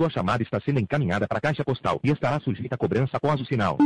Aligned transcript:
Sua 0.00 0.08
chamada 0.08 0.42
está 0.42 0.58
sendo 0.64 0.80
encaminhada 0.80 1.28
para 1.28 1.36
a 1.36 1.40
caixa 1.42 1.62
postal 1.62 2.00
e 2.02 2.10
estará 2.10 2.40
sujeita 2.40 2.74
a 2.74 2.78
cobrança 2.78 3.18
após 3.18 3.38
o 3.38 3.44
sinal. 3.44 3.76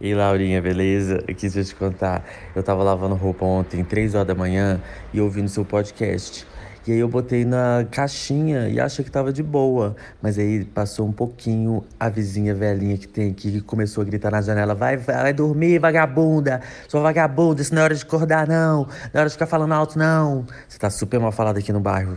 E 0.00 0.14
Laurinha, 0.14 0.62
beleza? 0.62 1.22
Eu 1.28 1.34
quis 1.34 1.52
te 1.52 1.74
contar. 1.74 2.24
Eu 2.56 2.62
tava 2.62 2.82
lavando 2.82 3.14
roupa 3.14 3.44
ontem, 3.44 3.84
3 3.84 4.14
horas 4.14 4.26
da 4.26 4.34
manhã, 4.34 4.80
e 5.12 5.20
ouvindo 5.20 5.50
seu 5.50 5.62
podcast. 5.62 6.46
E 6.86 6.92
aí 6.92 6.98
eu 6.98 7.08
botei 7.08 7.44
na 7.44 7.86
caixinha 7.90 8.70
e 8.70 8.80
achei 8.80 9.04
que 9.04 9.10
tava 9.10 9.30
de 9.34 9.42
boa. 9.42 9.94
Mas 10.22 10.38
aí 10.38 10.64
passou 10.64 11.06
um 11.06 11.12
pouquinho, 11.12 11.84
a 12.00 12.08
vizinha 12.08 12.54
velhinha 12.54 12.96
que 12.96 13.06
tem 13.06 13.30
aqui 13.30 13.52
que 13.52 13.60
começou 13.60 14.00
a 14.00 14.04
gritar 14.06 14.30
na 14.30 14.40
janela: 14.40 14.74
vai, 14.74 14.96
vai 14.96 15.34
dormir, 15.34 15.78
vagabunda! 15.78 16.62
Sou 16.88 17.02
vagabunda, 17.02 17.60
isso 17.60 17.74
não 17.74 17.82
é 17.82 17.84
hora 17.84 17.94
de 17.94 18.02
acordar, 18.02 18.48
não. 18.48 18.84
Não 18.84 18.88
é 19.12 19.18
hora 19.18 19.28
de 19.28 19.34
ficar 19.34 19.46
falando 19.46 19.74
alto, 19.74 19.98
não. 19.98 20.46
Você 20.66 20.78
tá 20.78 20.88
super 20.88 21.20
mal 21.20 21.30
falado 21.30 21.58
aqui 21.58 21.70
no 21.70 21.80
bairro. 21.80 22.16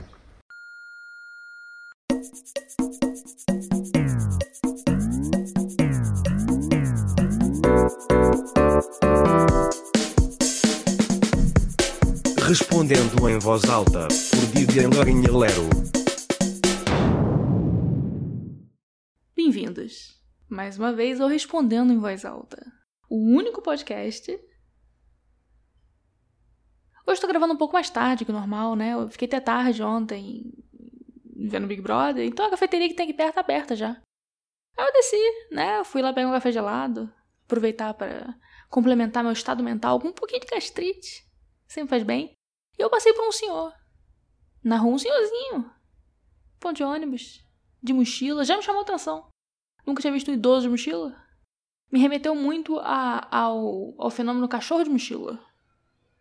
Respondendo 12.47 13.29
em 13.29 13.37
voz 13.37 13.63
alta, 13.65 14.07
por 14.07 14.39
Vivian 14.51 14.89
Lourinha 14.89 15.31
Lero. 15.31 15.69
Bem-vindos, 19.35 20.19
mais 20.49 20.79
uma 20.79 20.91
vez, 20.91 21.21
ao 21.21 21.27
Respondendo 21.27 21.93
em 21.93 21.99
Voz 21.99 22.25
Alta. 22.25 22.65
O 23.07 23.17
único 23.17 23.61
podcast. 23.61 24.31
Hoje 24.31 24.41
estou 27.13 27.29
gravando 27.29 27.53
um 27.53 27.57
pouco 27.57 27.73
mais 27.73 27.91
tarde 27.91 28.25
que 28.25 28.31
o 28.31 28.33
normal, 28.33 28.75
né? 28.75 28.95
Eu 28.95 29.07
fiquei 29.09 29.27
até 29.27 29.39
tarde 29.39 29.83
ontem 29.83 30.51
vendo 31.35 31.67
Big 31.67 31.83
Brother, 31.83 32.25
então 32.25 32.47
a 32.47 32.49
cafeteria 32.49 32.89
que 32.89 32.95
tem 32.95 33.03
aqui 33.03 33.13
perto 33.13 33.35
tá 33.35 33.41
aberta 33.41 33.75
já. 33.75 33.91
Aí 34.75 34.87
eu 34.87 34.91
desci, 34.91 35.21
né? 35.51 35.83
Fui 35.83 36.01
lá 36.01 36.11
pegar 36.11 36.29
um 36.29 36.31
café 36.31 36.51
gelado, 36.51 37.13
aproveitar 37.53 37.93
para 37.93 38.35
complementar 38.69 39.23
meu 39.23 39.31
estado 39.31 39.63
mental 39.63 39.99
com 39.99 40.07
um 40.07 40.13
pouquinho 40.13 40.41
de 40.41 40.47
gastrite. 40.47 41.23
Sempre 41.67 41.91
faz 41.91 42.03
bem. 42.03 42.33
E 42.77 42.81
eu 42.81 42.89
passei 42.89 43.13
por 43.13 43.27
um 43.27 43.31
senhor. 43.31 43.71
Na 44.63 44.77
rua, 44.77 44.95
um 44.95 44.97
senhorzinho. 44.97 45.71
Ponto 46.59 46.77
de 46.77 46.83
ônibus. 46.83 47.45
De 47.81 47.93
mochila. 47.93 48.43
Já 48.43 48.57
me 48.57 48.63
chamou 48.63 48.81
atenção. 48.81 49.29
Nunca 49.85 50.01
tinha 50.01 50.13
visto 50.13 50.31
um 50.31 50.33
idoso 50.33 50.63
de 50.63 50.69
mochila. 50.69 51.15
Me 51.91 51.99
remeteu 51.99 52.33
muito 52.33 52.79
a, 52.79 53.27
ao, 53.29 53.93
ao 53.99 54.09
fenômeno 54.09 54.47
cachorro 54.47 54.83
de 54.83 54.89
mochila. 54.89 55.39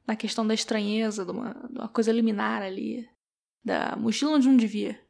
Na 0.06 0.14
questão 0.14 0.46
da 0.46 0.52
estranheza, 0.52 1.24
de 1.24 1.30
uma, 1.30 1.54
de 1.70 1.78
uma 1.78 1.88
coisa 1.88 2.12
liminar 2.12 2.60
ali. 2.60 3.08
Da 3.64 3.96
mochila 3.96 4.32
onde 4.32 4.48
não 4.48 4.56
devia. 4.56 5.00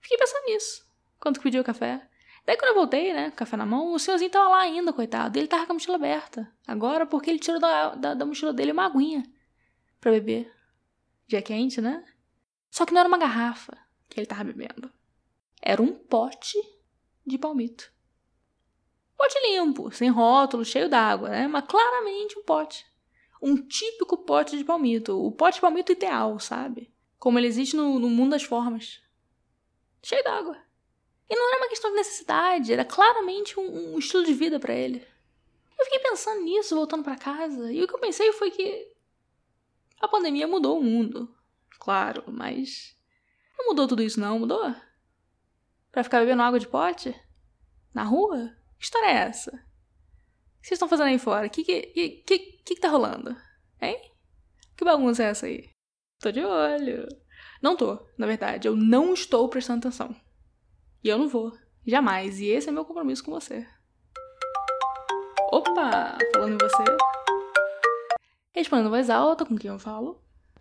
Fiquei 0.00 0.16
pensando 0.16 0.46
nisso. 0.46 0.86
Quando 1.18 1.40
pedi 1.40 1.58
o 1.58 1.64
café. 1.64 2.07
Daí 2.48 2.56
quando 2.56 2.70
eu 2.70 2.76
voltei, 2.76 3.12
né, 3.12 3.30
café 3.32 3.58
na 3.58 3.66
mão, 3.66 3.92
o 3.92 3.98
senhorzinho 3.98 4.30
tava 4.30 4.48
lá 4.48 4.60
ainda, 4.60 4.90
coitado. 4.90 5.38
Ele 5.38 5.46
tava 5.46 5.66
com 5.66 5.72
a 5.72 5.74
mochila 5.74 5.96
aberta. 5.96 6.50
Agora, 6.66 7.04
porque 7.04 7.28
ele 7.28 7.38
tirou 7.38 7.60
da, 7.60 7.94
da, 7.94 8.14
da 8.14 8.24
mochila 8.24 8.54
dele 8.54 8.72
uma 8.72 8.86
aguinha 8.86 9.22
pra 10.00 10.10
beber 10.10 10.50
dia 11.26 11.42
quente, 11.42 11.78
né? 11.78 12.02
Só 12.70 12.86
que 12.86 12.94
não 12.94 13.00
era 13.00 13.08
uma 13.08 13.18
garrafa 13.18 13.76
que 14.08 14.18
ele 14.18 14.26
tava 14.26 14.44
bebendo. 14.44 14.90
Era 15.60 15.82
um 15.82 15.92
pote 15.92 16.56
de 17.26 17.36
palmito. 17.36 17.92
Pote 19.14 19.38
limpo, 19.46 19.90
sem 19.90 20.08
rótulo, 20.08 20.64
cheio 20.64 20.88
d'água, 20.88 21.28
né? 21.28 21.46
Mas 21.46 21.66
claramente 21.66 22.38
um 22.38 22.44
pote. 22.44 22.86
Um 23.42 23.56
típico 23.56 24.24
pote 24.24 24.56
de 24.56 24.64
palmito. 24.64 25.22
O 25.22 25.30
pote 25.30 25.56
de 25.56 25.60
palmito 25.60 25.92
ideal, 25.92 26.40
sabe? 26.40 26.90
Como 27.18 27.38
ele 27.38 27.46
existe 27.46 27.76
no, 27.76 27.98
no 27.98 28.08
mundo 28.08 28.30
das 28.30 28.44
formas. 28.44 29.02
Cheio 30.02 30.24
d'água. 30.24 30.56
E 31.30 31.36
não 31.36 31.48
era 31.48 31.58
uma 31.58 31.68
questão 31.68 31.90
de 31.90 31.96
necessidade, 31.96 32.72
era 32.72 32.84
claramente 32.84 33.58
um, 33.58 33.94
um 33.94 33.98
estilo 33.98 34.24
de 34.24 34.32
vida 34.32 34.58
para 34.58 34.74
ele. 34.74 35.06
Eu 35.78 35.84
fiquei 35.84 36.00
pensando 36.00 36.42
nisso, 36.42 36.74
voltando 36.74 37.04
para 37.04 37.16
casa, 37.16 37.72
e 37.72 37.82
o 37.82 37.86
que 37.86 37.94
eu 37.94 37.98
pensei 37.98 38.32
foi 38.32 38.50
que 38.50 38.92
a 40.00 40.08
pandemia 40.08 40.46
mudou 40.46 40.78
o 40.78 40.82
mundo, 40.82 41.32
claro, 41.78 42.24
mas 42.28 42.96
não 43.58 43.66
mudou 43.66 43.86
tudo 43.86 44.02
isso 44.02 44.18
não, 44.20 44.38
mudou? 44.38 44.74
Pra 45.90 46.04
ficar 46.04 46.20
bebendo 46.20 46.42
água 46.42 46.58
de 46.58 46.68
pote? 46.68 47.14
Na 47.92 48.04
rua? 48.04 48.56
Que 48.78 48.84
história 48.84 49.06
é 49.06 49.14
essa? 49.28 49.50
O 49.50 50.60
que 50.60 50.68
vocês 50.68 50.76
estão 50.76 50.88
fazendo 50.88 51.08
aí 51.08 51.18
fora? 51.18 51.46
O 51.46 51.50
que 51.50 51.64
que, 51.64 51.82
que, 51.82 52.08
que, 52.20 52.38
que 52.38 52.80
tá 52.80 52.88
rolando? 52.88 53.36
Hein? 53.80 54.12
Que 54.76 54.84
bagunça 54.84 55.22
é 55.24 55.26
essa 55.26 55.46
aí? 55.46 55.70
Tô 56.20 56.30
de 56.30 56.40
olho. 56.40 57.08
Não 57.62 57.76
tô, 57.76 57.98
na 58.16 58.26
verdade. 58.26 58.68
Eu 58.68 58.76
não 58.76 59.12
estou 59.14 59.48
prestando 59.48 59.86
atenção. 59.86 60.14
E 61.02 61.08
eu 61.08 61.18
não 61.18 61.28
vou. 61.28 61.52
Jamais. 61.86 62.40
E 62.40 62.46
esse 62.46 62.68
é 62.68 62.72
meu 62.72 62.84
compromisso 62.84 63.24
com 63.24 63.30
você. 63.30 63.66
Opa! 65.52 66.18
Falando 66.34 66.54
em 66.54 66.58
você. 66.58 66.84
Respondendo 68.52 68.90
voz 68.90 69.08
alta 69.08 69.46
com 69.46 69.56
quem 69.56 69.70
eu 69.70 69.78
falo. 69.78 70.20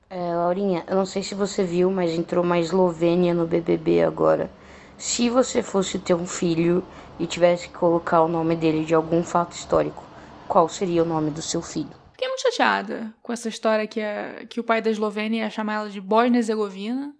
É, 0.09 0.33
Laurinha, 0.33 0.85
eu 0.87 0.95
não 0.95 1.05
sei 1.05 1.21
se 1.21 1.35
você 1.35 1.63
viu, 1.63 1.91
mas 1.91 2.11
entrou 2.11 2.43
uma 2.43 2.59
Eslovênia 2.59 3.33
no 3.33 3.45
BBB 3.45 4.03
agora. 4.03 4.49
Se 4.97 5.29
você 5.29 5.61
fosse 5.61 5.99
ter 5.99 6.13
um 6.13 6.25
filho 6.25 6.83
e 7.19 7.27
tivesse 7.27 7.67
que 7.67 7.73
colocar 7.73 8.21
o 8.21 8.27
nome 8.27 8.55
dele 8.55 8.85
de 8.85 8.95
algum 8.95 9.23
fato 9.23 9.51
histórico, 9.53 10.03
qual 10.47 10.69
seria 10.69 11.03
o 11.03 11.05
nome 11.05 11.29
do 11.29 11.41
seu 11.41 11.61
filho? 11.61 11.89
Fiquei 12.13 12.27
muito 12.27 12.41
chateada 12.41 13.13
com 13.21 13.33
essa 13.33 13.49
história 13.49 13.85
que, 13.85 13.99
a, 13.99 14.45
que 14.47 14.59
o 14.59 14.63
pai 14.63 14.81
da 14.81 14.89
Eslovênia 14.89 15.43
ia 15.43 15.49
chamar 15.49 15.73
ela 15.73 15.89
de 15.89 15.99
Bósnia-Herzegovina 15.99 17.13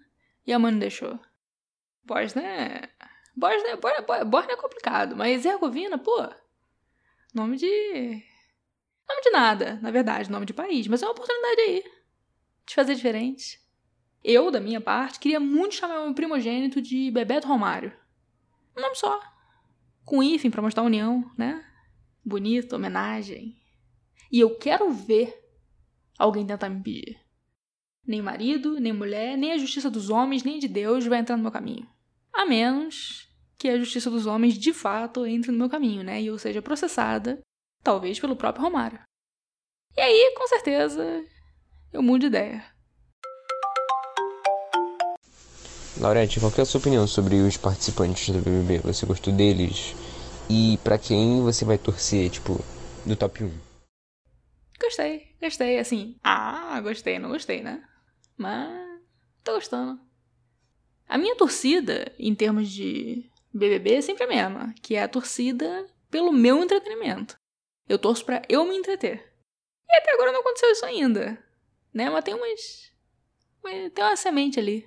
e 0.46 0.54
a 0.54 0.60
mãe 0.60 0.72
não 0.72 0.80
deixou. 0.80 1.20
Bósnia. 3.38 3.78
Bósnia, 3.78 4.26
Bósnia 4.26 4.54
é 4.54 4.58
complicado, 4.58 5.16
mas 5.16 5.46
Herzegovina, 5.46 5.98
pô. 5.98 6.28
Nome 7.34 7.56
de 7.56 8.24
Nome 9.08 9.22
de 9.22 9.30
nada, 9.30 9.80
na 9.82 9.90
verdade, 9.90 10.30
nome 10.30 10.46
de 10.46 10.54
país, 10.54 10.88
mas 10.88 11.02
é 11.02 11.06
uma 11.06 11.14
oportunidade 11.14 11.62
aí 11.62 11.84
de 12.66 12.76
fazer 12.76 12.96
diferente. 12.96 13.60
Eu, 14.22 14.52
da 14.52 14.60
minha 14.60 14.82
parte, 14.82 15.20
queria 15.20 15.40
muito 15.40 15.76
chamar 15.76 16.04
meu 16.04 16.14
primogênito 16.14 16.82
de 16.82 17.10
Bebeto 17.12 17.48
Romário. 17.48 17.94
Um 18.76 18.82
nome 18.82 18.96
só. 18.96 19.22
Com 20.04 20.22
hífen 20.22 20.52
para 20.52 20.62
mostrar 20.62 20.84
a 20.84 20.86
união, 20.86 21.32
né? 21.38 21.64
Bonito, 22.26 22.76
homenagem. 22.76 23.56
E 24.30 24.40
eu 24.42 24.58
quero 24.58 24.92
ver 24.92 25.34
alguém 26.20 26.46
tentar 26.46 26.68
me 26.68 26.80
impedir. 26.80 27.18
Nem 28.06 28.22
marido, 28.22 28.80
nem 28.80 28.92
mulher, 28.92 29.38
nem 29.38 29.54
a 29.54 29.58
justiça 29.58 29.90
dos 29.90 30.10
homens, 30.10 30.44
nem 30.44 30.60
de 30.60 30.68
Deus 30.68 31.06
vai 31.06 31.20
entrar 31.20 31.38
no 31.38 31.44
meu 31.44 31.52
caminho. 31.52 31.88
A 32.34 32.46
menos 32.46 33.27
que 33.58 33.68
a 33.68 33.78
justiça 33.78 34.10
dos 34.10 34.26
homens 34.26 34.54
de 34.54 34.72
fato 34.72 35.26
entre 35.26 35.52
no 35.52 35.58
meu 35.58 35.70
caminho, 35.70 36.04
né? 36.04 36.22
E 36.22 36.28
eu 36.28 36.38
seja 36.38 36.62
processada 36.62 37.40
talvez 37.84 38.20
pelo 38.20 38.36
próprio 38.36 38.64
Romário. 38.64 39.00
E 39.96 40.02
aí, 40.02 40.34
com 40.38 40.48
certeza, 40.48 41.26
eu 41.92 42.04
mudo 42.04 42.22
de 42.22 42.28
ideia. 42.28 42.64
Laurete, 46.00 46.40
qual 46.40 46.54
é 46.56 46.62
a 46.62 46.66
sua 46.66 46.80
opinião 46.80 47.08
sobre 47.08 47.38
os 47.38 47.58
participantes 47.58 48.30
do 48.30 48.40
BBB? 48.40 48.80
Você 48.80 49.06
gostou 49.08 49.34
deles? 49.34 49.96
E 50.48 50.78
para 50.84 51.00
quem 51.00 51.42
você 51.42 51.66
vai 51.66 51.80
torcer, 51.80 52.30
tipo, 52.30 52.64
do 53.04 53.16
top 53.16 53.44
1? 53.44 53.52
Gostei, 54.80 55.36
gostei, 55.42 55.80
assim. 55.80 56.16
Ah, 56.24 56.80
gostei, 56.82 57.18
não 57.18 57.30
gostei, 57.30 57.64
né? 57.64 57.84
Mas 58.38 58.70
tô 59.44 59.56
gostando. 59.56 60.00
A 61.10 61.18
minha 61.18 61.36
torcida, 61.36 62.14
em 62.20 62.36
termos 62.36 62.70
de 62.70 63.28
BBB, 63.58 63.96
é 63.96 64.02
sempre 64.02 64.24
a 64.24 64.28
mesma, 64.28 64.74
que 64.82 64.96
é 64.96 65.04
a 65.04 65.08
torcida 65.08 65.86
pelo 66.10 66.32
meu 66.32 66.64
entretenimento. 66.64 67.38
Eu 67.88 67.98
torço 67.98 68.26
para 68.26 68.42
eu 68.50 68.66
me 68.66 68.76
entreter. 68.76 69.34
E 69.90 69.98
até 69.98 70.14
agora 70.14 70.32
não 70.32 70.42
aconteceu 70.42 70.72
isso 70.72 70.86
ainda. 70.86 71.42
Né? 71.94 72.10
Mas 72.10 72.24
tem 72.24 72.34
umas. 72.34 72.92
Tem 73.94 74.04
uma 74.04 74.16
semente 74.16 74.60
ali. 74.60 74.86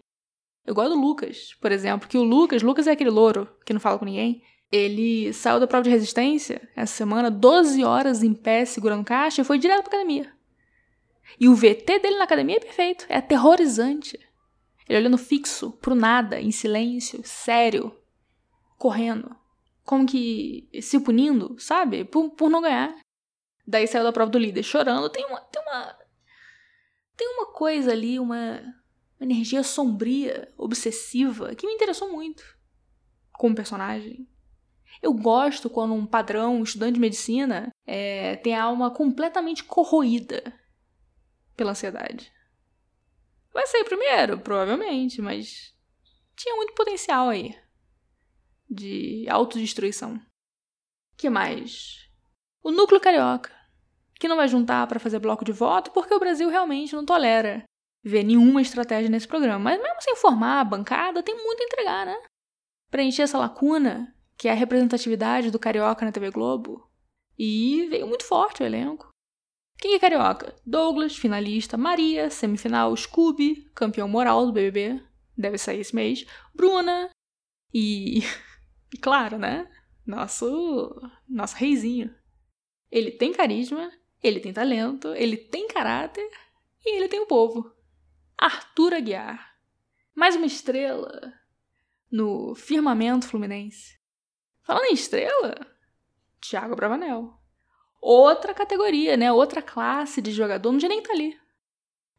Eu 0.66 0.74
gosto 0.74 0.94
do 0.94 1.00
Lucas, 1.00 1.54
por 1.60 1.72
exemplo, 1.72 2.08
que 2.08 2.18
o 2.18 2.22
Lucas, 2.22 2.62
Lucas 2.62 2.86
é 2.86 2.92
aquele 2.92 3.10
louro 3.10 3.48
que 3.64 3.72
não 3.72 3.80
fala 3.80 3.98
com 3.98 4.04
ninguém. 4.04 4.42
Ele 4.70 5.32
saiu 5.32 5.58
da 5.58 5.66
prova 5.66 5.82
de 5.82 5.90
resistência 5.90 6.68
essa 6.76 6.94
semana, 6.94 7.30
12 7.30 7.82
horas 7.82 8.22
em 8.22 8.32
pé 8.32 8.64
segurando 8.64 9.04
caixa 9.04 9.40
e 9.40 9.44
foi 9.44 9.58
direto 9.58 9.82
pra 9.82 9.88
academia. 9.88 10.32
E 11.38 11.48
o 11.48 11.54
VT 11.54 11.98
dele 11.98 12.18
na 12.18 12.24
academia 12.24 12.56
é 12.56 12.60
perfeito, 12.60 13.06
é 13.08 13.16
aterrorizante. 13.16 14.18
Ele 14.88 14.98
olhando 14.98 15.18
fixo, 15.18 15.72
pro 15.72 15.94
nada, 15.94 16.40
em 16.40 16.50
silêncio, 16.50 17.20
sério, 17.24 17.96
correndo 18.80 19.36
como 19.84 20.06
que 20.06 20.68
se 20.80 21.00
punindo, 21.00 21.56
sabe? 21.58 22.04
Por, 22.04 22.30
por 22.30 22.48
não 22.48 22.62
ganhar. 22.62 22.96
Daí 23.66 23.86
saiu 23.86 24.04
da 24.04 24.12
prova 24.12 24.30
do 24.30 24.38
líder 24.38 24.62
chorando. 24.62 25.10
Tem 25.10 25.24
uma. 25.26 25.40
Tem 25.40 25.62
uma, 25.62 25.98
tem 27.16 27.28
uma 27.34 27.46
coisa 27.52 27.92
ali, 27.92 28.18
uma, 28.18 28.60
uma 29.18 29.26
energia 29.26 29.62
sombria, 29.62 30.52
obsessiva, 30.56 31.54
que 31.54 31.66
me 31.66 31.74
interessou 31.74 32.10
muito 32.10 32.42
como 33.32 33.54
personagem. 33.54 34.28
Eu 35.02 35.12
gosto 35.12 35.68
quando 35.68 35.92
um 35.92 36.06
padrão, 36.06 36.56
um 36.56 36.62
estudante 36.62 36.94
de 36.94 37.00
medicina, 37.00 37.70
é, 37.86 38.36
tem 38.36 38.54
a 38.54 38.62
alma 38.62 38.90
completamente 38.90 39.64
corroída 39.64 40.52
pela 41.56 41.72
ansiedade. 41.72 42.32
Vai 43.52 43.66
sair 43.66 43.84
primeiro, 43.84 44.38
provavelmente, 44.38 45.20
mas 45.20 45.74
tinha 46.36 46.54
muito 46.54 46.74
potencial 46.74 47.28
aí. 47.28 47.56
De 48.70 49.26
autodestruição. 49.28 50.20
que 51.16 51.28
mais? 51.28 52.08
O 52.62 52.70
núcleo 52.70 53.00
carioca, 53.00 53.50
que 54.18 54.28
não 54.28 54.36
vai 54.36 54.46
juntar 54.46 54.86
para 54.86 55.00
fazer 55.00 55.18
bloco 55.18 55.44
de 55.44 55.52
voto 55.52 55.90
porque 55.90 56.14
o 56.14 56.20
Brasil 56.20 56.48
realmente 56.48 56.94
não 56.94 57.04
tolera 57.04 57.64
ver 58.02 58.22
nenhuma 58.22 58.62
estratégia 58.62 59.10
nesse 59.10 59.26
programa. 59.26 59.58
Mas 59.58 59.82
mesmo 59.82 60.00
sem 60.00 60.16
formar 60.16 60.60
a 60.60 60.64
bancada, 60.64 61.22
tem 61.22 61.36
muito 61.36 61.60
a 61.60 61.64
entregar, 61.64 62.06
né? 62.06 62.16
Preencher 62.90 63.22
essa 63.22 63.38
lacuna, 63.38 64.14
que 64.36 64.48
é 64.48 64.52
a 64.52 64.54
representatividade 64.54 65.50
do 65.50 65.58
carioca 65.58 66.04
na 66.04 66.12
TV 66.12 66.30
Globo. 66.30 66.88
E 67.38 67.86
veio 67.88 68.06
muito 68.06 68.24
forte 68.24 68.62
o 68.62 68.66
elenco. 68.66 69.08
Quem 69.78 69.94
é 69.94 69.98
carioca? 69.98 70.54
Douglas, 70.66 71.16
finalista. 71.16 71.76
Maria, 71.76 72.28
semifinal. 72.30 72.94
Scooby, 72.94 73.70
campeão 73.74 74.06
moral 74.06 74.44
do 74.44 74.52
BBB. 74.52 75.02
Deve 75.36 75.56
sair 75.56 75.80
esse 75.80 75.94
mês. 75.94 76.26
Bruna. 76.54 77.08
E. 77.72 78.20
E 78.92 78.98
claro, 78.98 79.38
né? 79.38 79.70
Nosso. 80.06 81.00
Nosso 81.28 81.56
reizinho. 81.56 82.14
Ele 82.90 83.12
tem 83.12 83.32
carisma, 83.32 83.90
ele 84.22 84.40
tem 84.40 84.52
talento, 84.52 85.14
ele 85.14 85.36
tem 85.36 85.68
caráter 85.68 86.28
e 86.84 86.96
ele 86.96 87.08
tem 87.08 87.20
o 87.20 87.26
povo. 87.26 87.72
Arthur 88.36 88.94
Aguiar. 88.94 89.54
Mais 90.14 90.34
uma 90.34 90.46
estrela 90.46 91.32
no 92.10 92.54
firmamento 92.54 93.28
fluminense. 93.28 93.98
Falando 94.62 94.86
em 94.86 94.94
estrela, 94.94 95.54
Thiago 96.40 96.74
Bravanel. 96.74 97.38
Outra 98.00 98.54
categoria, 98.54 99.16
né? 99.16 99.32
Outra 99.32 99.62
classe 99.62 100.20
de 100.20 100.32
jogador, 100.32 100.72
não 100.72 100.78
tinha 100.78 100.88
nem 100.88 101.02
tá 101.02 101.12
ali. 101.12 101.38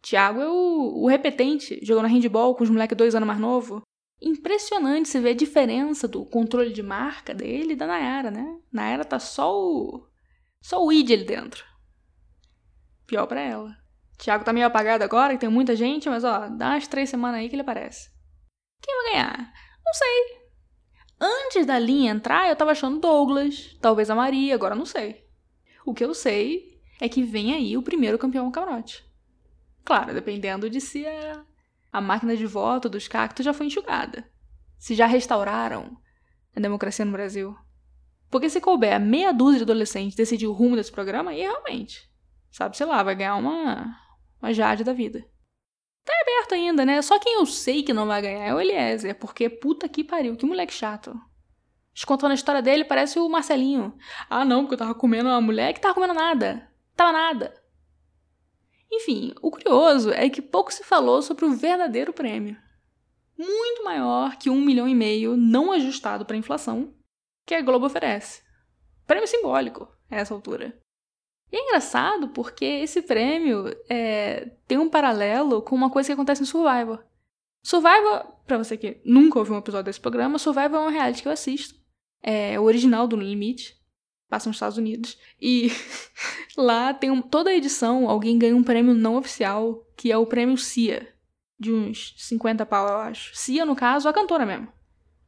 Thiago 0.01 0.41
é 0.41 0.47
o, 0.47 1.03
o 1.03 1.07
repetente, 1.07 1.79
jogando 1.83 2.07
handball 2.07 2.56
com 2.56 2.63
os 2.63 2.69
moleques 2.69 2.97
dois 2.97 3.13
anos 3.13 3.27
mais 3.27 3.39
novo. 3.39 3.81
Impressionante 4.21 5.09
você 5.09 5.19
ver 5.19 5.31
a 5.31 5.35
diferença 5.35 6.07
do 6.07 6.23
controle 6.23 6.71
de 6.71 6.83
marca 6.83 7.33
dele 7.33 7.73
e 7.73 7.75
da 7.75 7.88
Nayara, 7.88 8.29
né? 8.29 8.59
Nayara 8.71 9.03
tá 9.03 9.19
só 9.19 9.57
o. 9.57 10.07
só 10.62 10.83
o 10.85 10.94
id 10.94 11.12
ali 11.12 11.23
dentro. 11.23 11.65
Pior 13.07 13.25
para 13.25 13.41
ela. 13.41 13.75
Thiago 14.19 14.45
tá 14.45 14.53
meio 14.53 14.68
apagado 14.68 15.03
agora, 15.03 15.33
que 15.33 15.39
tem 15.39 15.50
muita 15.50 15.75
gente, 15.75 16.07
mas 16.07 16.23
ó, 16.23 16.47
dá 16.47 16.69
umas 16.69 16.88
três 16.88 17.09
semanas 17.09 17.39
aí 17.39 17.50
que 17.50 17.56
ele 17.56 17.63
aparece. 17.63 18.12
Quem 18.79 18.95
vai 18.95 19.12
ganhar? 19.12 19.53
Não 19.83 19.94
sei. 19.94 20.41
Antes 21.19 21.65
da 21.65 21.79
linha 21.79 22.12
entrar, 22.12 22.47
eu 22.47 22.56
tava 22.56 22.71
achando 22.71 23.00
Douglas, 23.00 23.75
talvez 23.81 24.12
a 24.12 24.15
Maria, 24.15 24.53
agora 24.53 24.75
não 24.75 24.85
sei. 24.85 25.25
O 25.83 25.94
que 25.94 26.06
eu 26.06 26.13
sei 26.13 26.79
é 27.00 27.09
que 27.09 27.24
vem 27.24 27.53
aí 27.53 27.75
o 27.75 27.81
primeiro 27.81 28.19
campeão 28.19 28.51
camarote. 28.51 29.03
Claro, 29.83 30.13
dependendo 30.13 30.69
de 30.69 30.79
se 30.79 31.06
a, 31.07 31.44
a 31.91 31.99
máquina 31.99 32.35
de 32.35 32.45
voto 32.45 32.89
dos 32.89 33.07
cactos 33.07 33.45
já 33.45 33.53
foi 33.53 33.65
enxugada. 33.65 34.29
Se 34.77 34.95
já 34.95 35.05
restauraram 35.05 35.97
a 36.55 36.59
democracia 36.59 37.05
no 37.05 37.11
Brasil. 37.11 37.55
Porque 38.29 38.49
se 38.49 38.61
couber 38.61 38.99
meia 38.99 39.33
dúzia 39.33 39.59
de 39.59 39.63
adolescentes 39.63 40.15
decidir 40.15 40.47
o 40.47 40.53
rumo 40.53 40.75
desse 40.75 40.91
programa, 40.91 41.31
aí 41.31 41.41
realmente, 41.41 42.09
sabe, 42.49 42.77
sei 42.77 42.85
lá, 42.85 43.03
vai 43.03 43.13
ganhar 43.13 43.35
uma, 43.35 43.97
uma 44.41 44.53
Jade 44.53 44.83
da 44.83 44.93
vida. 44.93 45.25
Tá 46.05 46.13
aberto 46.21 46.53
ainda, 46.53 46.85
né? 46.85 47.01
Só 47.01 47.19
quem 47.19 47.35
eu 47.35 47.45
sei 47.45 47.83
que 47.83 47.93
não 47.93 48.07
vai 48.07 48.21
ganhar 48.21 48.47
é 48.47 48.53
o 48.53 48.59
Eliezer, 48.59 49.19
porque 49.19 49.49
puta 49.49 49.88
que 49.88 50.03
pariu, 50.03 50.35
que 50.35 50.45
moleque 50.45 50.73
chato. 50.73 51.13
Contando 52.07 52.31
a 52.31 52.35
história 52.35 52.61
dele, 52.61 52.85
parece 52.85 53.19
o 53.19 53.29
Marcelinho. 53.29 53.93
Ah, 54.29 54.45
não, 54.45 54.61
porque 54.61 54.73
eu 54.73 54.79
tava 54.79 54.95
comendo 54.95 55.29
uma 55.29 55.41
mulher 55.41 55.73
que 55.73 55.81
tava 55.81 55.93
comendo 55.93 56.13
nada. 56.13 56.67
Tava 56.95 57.11
nada. 57.11 57.60
Enfim, 58.91 59.33
o 59.41 59.49
curioso 59.49 60.11
é 60.11 60.29
que 60.29 60.41
pouco 60.41 60.73
se 60.73 60.83
falou 60.83 61.21
sobre 61.21 61.45
o 61.45 61.53
verdadeiro 61.53 62.11
prêmio. 62.11 62.57
Muito 63.38 63.83
maior 63.83 64.35
que 64.38 64.49
um 64.49 64.61
milhão 64.61 64.88
e 64.88 64.93
meio 64.93 65.38
não 65.38 65.71
ajustado 65.71 66.25
para 66.25 66.38
inflação 66.38 66.93
que 67.45 67.55
a 67.55 67.61
Globo 67.61 67.85
oferece. 67.85 68.43
Prêmio 69.07 69.27
simbólico 69.27 69.88
a 70.09 70.17
essa 70.17 70.33
altura. 70.33 70.77
E 71.51 71.57
é 71.57 71.63
engraçado 71.63 72.29
porque 72.29 72.65
esse 72.65 73.01
prêmio 73.01 73.65
é, 73.89 74.51
tem 74.67 74.77
um 74.77 74.89
paralelo 74.89 75.61
com 75.61 75.75
uma 75.75 75.89
coisa 75.89 76.07
que 76.07 76.13
acontece 76.13 76.43
em 76.43 76.45
Survivor. 76.45 77.03
Survivor, 77.63 78.25
pra 78.45 78.57
você 78.57 78.77
que 78.77 79.01
nunca 79.03 79.39
ouviu 79.39 79.55
um 79.55 79.59
episódio 79.59 79.85
desse 79.85 79.99
programa, 79.99 80.39
Survivor 80.39 80.79
é 80.79 80.83
um 80.83 80.89
reality 80.89 81.21
que 81.21 81.27
eu 81.27 81.31
assisto. 81.31 81.79
É 82.23 82.59
o 82.59 82.63
original 82.63 83.07
do 83.07 83.17
No 83.17 83.23
Limite. 83.23 83.80
Passa 84.31 84.47
nos 84.47 84.55
Estados 84.55 84.77
Unidos. 84.77 85.17
E 85.41 85.69
lá 86.55 86.93
tem 86.93 87.11
um, 87.11 87.21
toda 87.21 87.53
edição, 87.53 88.09
alguém 88.09 88.39
ganha 88.39 88.55
um 88.55 88.63
prêmio 88.63 88.93
não 88.93 89.17
oficial, 89.17 89.85
que 89.97 90.09
é 90.09 90.17
o 90.17 90.25
prêmio 90.25 90.57
Cia. 90.57 91.05
De 91.59 91.69
uns 91.73 92.15
50 92.17 92.65
pau, 92.65 92.87
eu 92.87 92.95
acho. 92.95 93.35
Cia, 93.35 93.65
no 93.65 93.75
caso, 93.75 94.07
a 94.07 94.13
cantora 94.13 94.45
mesmo. 94.45 94.69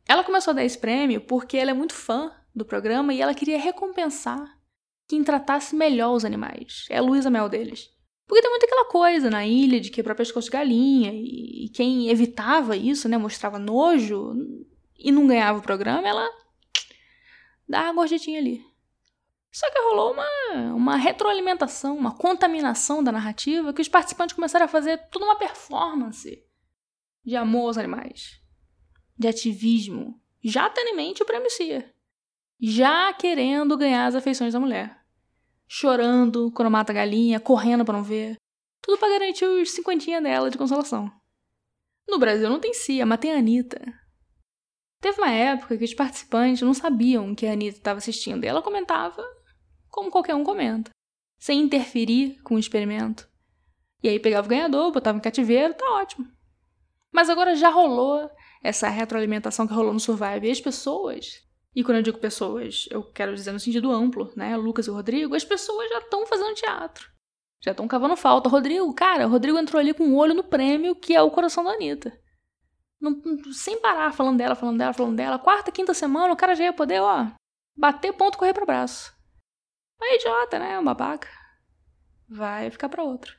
Ela 0.07 0.23
começou 0.23 0.51
a 0.51 0.53
dar 0.55 0.63
esse 0.63 0.77
prêmio 0.77 1.19
porque 1.19 1.57
ela 1.57 1.71
é 1.71 1.73
muito 1.73 1.93
fã 1.93 2.31
do 2.55 2.63
programa 2.63 3.13
e 3.13 3.19
ela 3.19 3.33
queria 3.33 3.59
recompensar 3.59 4.57
quem 5.05 5.21
tratasse 5.21 5.75
melhor 5.75 6.13
os 6.13 6.23
animais. 6.23 6.85
É 6.89 6.97
a 6.97 7.01
Luísa 7.01 7.29
Mel 7.29 7.49
deles. 7.49 7.91
Porque 8.25 8.41
tem 8.41 8.49
muito 8.49 8.63
aquela 8.63 8.85
coisa 8.85 9.29
na 9.29 9.45
ilha 9.45 9.81
de 9.81 9.91
quebrar 9.91 10.15
pescoço 10.15 10.47
de 10.47 10.53
galinha, 10.53 11.11
e 11.13 11.69
quem 11.73 12.07
evitava 12.07 12.77
isso, 12.77 13.09
né, 13.09 13.17
mostrava 13.17 13.59
nojo 13.59 14.33
e 14.97 15.11
não 15.11 15.27
ganhava 15.27 15.59
o 15.59 15.61
programa, 15.61 16.07
ela 16.07 16.25
dá 17.67 17.89
a 17.89 17.93
gorjetinha 17.93 18.39
ali. 18.39 18.72
Só 19.53 19.69
que 19.69 19.79
rolou 19.79 20.13
uma, 20.13 20.73
uma 20.73 20.95
retroalimentação, 20.97 21.95
uma 21.95 22.15
contaminação 22.15 23.03
da 23.03 23.11
narrativa 23.11 23.71
que 23.71 23.81
os 23.81 23.87
participantes 23.87 24.35
começaram 24.35 24.65
a 24.65 24.69
fazer 24.69 24.97
toda 25.09 25.25
uma 25.25 25.37
performance 25.37 26.43
de 27.23 27.35
amor 27.35 27.67
aos 27.67 27.77
animais, 27.77 28.41
de 29.17 29.27
ativismo, 29.27 30.19
já 30.43 30.69
tendo 30.69 30.89
em 30.89 30.95
mente 30.95 31.21
o 31.21 31.25
prêmio 31.25 31.49
CIA 31.49 31.93
já 32.65 33.11
querendo 33.11 33.75
ganhar 33.75 34.05
as 34.05 34.15
afeições 34.15 34.53
da 34.53 34.59
mulher. 34.59 34.97
Chorando 35.67 36.49
quando 36.51 36.71
mata 36.71 36.93
a 36.93 36.95
galinha, 36.95 37.37
correndo 37.37 37.83
para 37.83 37.97
não 37.97 38.03
ver. 38.03 38.37
Tudo 38.81 38.97
para 38.97 39.11
garantir 39.11 39.43
os 39.43 39.71
cinquentinha 39.71 40.21
dela 40.21 40.49
de 40.49 40.57
consolação. 40.57 41.11
No 42.07 42.17
Brasil 42.17 42.49
não 42.49 42.61
tem 42.61 42.73
Cia, 42.73 43.05
mas 43.05 43.19
tem 43.19 43.33
a 43.33 43.37
Anitta. 43.37 43.81
Teve 45.01 45.17
uma 45.19 45.29
época 45.29 45.77
que 45.77 45.83
os 45.83 45.93
participantes 45.93 46.61
não 46.61 46.73
sabiam 46.73 47.35
que 47.35 47.45
a 47.45 47.51
Anitta 47.51 47.79
estava 47.79 47.97
assistindo 47.97 48.45
e 48.45 48.47
ela 48.47 48.61
comentava 48.61 49.21
como 49.93 50.11
qualquer 50.11 50.35
um 50.35 50.43
comenta, 50.43 50.89
sem 51.39 51.61
interferir 51.61 52.41
com 52.41 52.55
o 52.55 52.59
experimento. 52.59 53.29
E 54.01 54.09
aí 54.09 54.19
pegava 54.19 54.47
o 54.47 54.49
ganhador, 54.49 54.91
botava 54.91 55.17
em 55.17 55.21
cativeiro, 55.21 55.73
tá 55.73 55.85
ótimo. 55.93 56.27
Mas 57.13 57.29
agora 57.29 57.55
já 57.55 57.69
rolou 57.69 58.29
essa 58.61 58.89
retroalimentação 58.89 59.67
que 59.67 59.73
rolou 59.73 59.93
no 59.93 59.99
Survive 59.99 60.47
e 60.47 60.51
as 60.51 60.59
pessoas 60.59 61.43
e 61.75 61.83
quando 61.83 61.97
eu 61.97 62.03
digo 62.03 62.19
pessoas, 62.19 62.87
eu 62.91 63.03
quero 63.03 63.33
dizer 63.33 63.51
no 63.51 63.59
sentido 63.59 63.91
amplo, 63.91 64.31
né? 64.35 64.55
Lucas 64.55 64.85
e 64.85 64.91
o 64.91 64.93
Rodrigo, 64.93 65.35
as 65.35 65.43
pessoas 65.43 65.89
já 65.89 65.97
estão 65.99 66.25
fazendo 66.27 66.53
teatro. 66.53 67.11
Já 67.61 67.71
estão 67.71 67.87
cavando 67.87 68.15
falta. 68.15 68.47
Rodrigo, 68.47 68.93
cara, 68.93 69.25
o 69.25 69.29
Rodrigo 69.29 69.57
entrou 69.57 69.79
ali 69.79 69.93
com 69.93 70.03
um 70.03 70.15
olho 70.15 70.35
no 70.35 70.43
prêmio, 70.43 70.95
que 70.95 71.15
é 71.15 71.21
o 71.21 71.31
coração 71.31 71.63
da 71.63 71.71
Anitta. 71.71 72.13
Não, 73.01 73.19
sem 73.51 73.79
parar, 73.81 74.13
falando 74.13 74.37
dela, 74.37 74.53
falando 74.53 74.77
dela, 74.77 74.93
falando 74.93 75.15
dela. 75.15 75.39
Quarta, 75.39 75.71
quinta 75.71 75.93
semana, 75.93 76.31
o 76.31 76.37
cara 76.37 76.55
já 76.55 76.65
ia 76.65 76.73
poder, 76.73 77.01
ó, 77.01 77.27
bater 77.75 78.13
ponto, 78.13 78.37
correr 78.37 78.53
pro 78.53 78.65
braço. 78.65 79.11
É 80.05 80.15
idiota, 80.15 80.59
né? 80.59 80.77
Um 80.77 80.83
babaca. 80.83 81.27
Vai 82.29 82.69
ficar 82.69 82.89
pra 82.89 83.03
outro. 83.03 83.33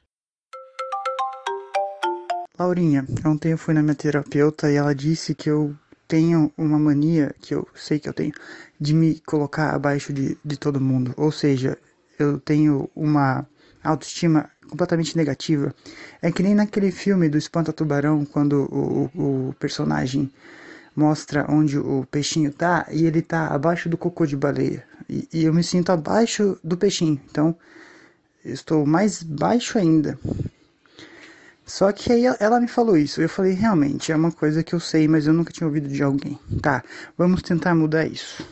Laurinha, 2.59 3.06
ontem 3.25 3.52
eu 3.52 3.59
fui 3.59 3.75
na 3.75 3.83
minha 3.83 3.94
terapeuta 3.94 4.71
e 4.71 4.76
ela 4.76 4.94
disse 4.94 5.35
que 5.35 5.50
eu 5.50 5.76
tenho 6.09 6.52
uma 6.56 6.78
mania, 6.78 7.35
que 7.40 7.54
eu 7.54 7.66
sei 7.75 7.99
que 7.99 8.09
eu 8.09 8.14
tenho, 8.14 8.33
de 8.80 8.94
me 8.94 9.21
colocar 9.21 9.75
abaixo 9.75 10.12
de, 10.12 10.38
de 10.44 10.56
todo 10.56 10.80
mundo. 10.80 11.12
Ou 11.16 11.30
seja, 11.30 11.76
eu 12.18 12.38
tenho 12.38 12.88
uma 12.94 13.47
autoestima 13.83 14.49
completamente 14.68 15.16
negativa. 15.16 15.75
É 16.23 16.33
que 16.33 16.42
nem 16.42 16.54
naquele 16.54 16.90
filme 16.90 17.28
do 17.28 17.37
Espanta 17.37 17.73
Tubarão, 17.73 18.25
quando 18.25 18.68
o, 18.73 19.11
o, 19.14 19.49
o 19.49 19.54
personagem 19.54 20.30
mostra 20.97 21.47
onde 21.50 21.78
o 21.78 22.06
peixinho 22.11 22.52
tá 22.52 22.87
e 22.90 23.04
ele 23.04 23.21
tá 23.21 23.49
abaixo 23.49 23.88
do 23.88 23.99
cocô 23.99 24.25
de 24.25 24.37
baleia. 24.37 24.87
E, 25.08 25.28
e 25.32 25.44
eu 25.44 25.52
me 25.52 25.62
sinto 25.62 25.90
abaixo 25.90 26.58
do 26.62 26.76
peixinho. 26.76 27.20
Então, 27.30 27.56
estou 28.44 28.87
mais 28.87 29.23
baixo 29.23 29.78
ainda. 29.78 30.18
Só 31.66 31.90
que 31.92 32.12
aí 32.12 32.25
ela 32.38 32.61
me 32.61 32.68
falou 32.68 32.96
isso. 32.96 33.23
Eu 33.23 33.28
falei, 33.28 33.52
realmente, 33.52 34.12
é 34.12 34.16
uma 34.16 34.30
coisa 34.30 34.62
que 34.62 34.75
eu 34.75 34.80
sei, 34.80 35.08
mas 35.08 35.26
eu 35.26 35.32
nunca 35.32 35.52
tinha 35.52 35.66
ouvido 35.66 35.88
de 35.88 36.02
alguém. 36.02 36.38
Tá, 36.61 36.84
vamos 37.16 37.42
tentar 37.42 37.75
mudar 37.75 38.06
isso. 38.06 38.46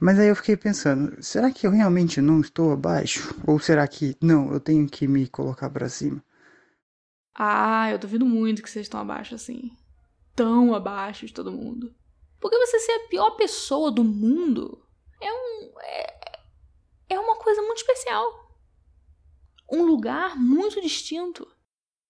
Mas 0.00 0.18
aí 0.18 0.28
eu 0.28 0.36
fiquei 0.36 0.56
pensando, 0.56 1.16
será 1.22 1.50
que 1.50 1.66
eu 1.66 1.70
realmente 1.70 2.20
não 2.20 2.40
estou 2.40 2.72
abaixo? 2.72 3.34
Ou 3.46 3.58
será 3.58 3.86
que 3.86 4.16
não, 4.20 4.52
eu 4.52 4.60
tenho 4.60 4.86
que 4.86 5.06
me 5.06 5.26
colocar 5.26 5.70
para 5.70 5.88
cima? 5.88 6.22
Ah, 7.34 7.90
eu 7.90 7.98
duvido 7.98 8.24
muito 8.24 8.62
que 8.62 8.70
vocês 8.70 8.86
estão 8.86 9.00
abaixo 9.00 9.34
assim. 9.34 9.70
Tão 10.34 10.74
abaixo 10.74 11.26
de 11.26 11.32
todo 11.32 11.52
mundo. 11.52 11.94
Porque 12.40 12.58
você 12.58 12.78
ser 12.78 12.92
a 12.92 13.08
pior 13.08 13.30
pessoa 13.32 13.90
do 13.90 14.04
mundo 14.04 14.78
é 15.20 15.32
um. 15.32 15.72
É, 15.80 16.20
é 17.10 17.20
uma 17.20 17.36
coisa 17.36 17.62
muito 17.62 17.78
especial. 17.78 18.46
Um 19.70 19.82
lugar 19.82 20.36
muito 20.36 20.80
distinto 20.80 21.46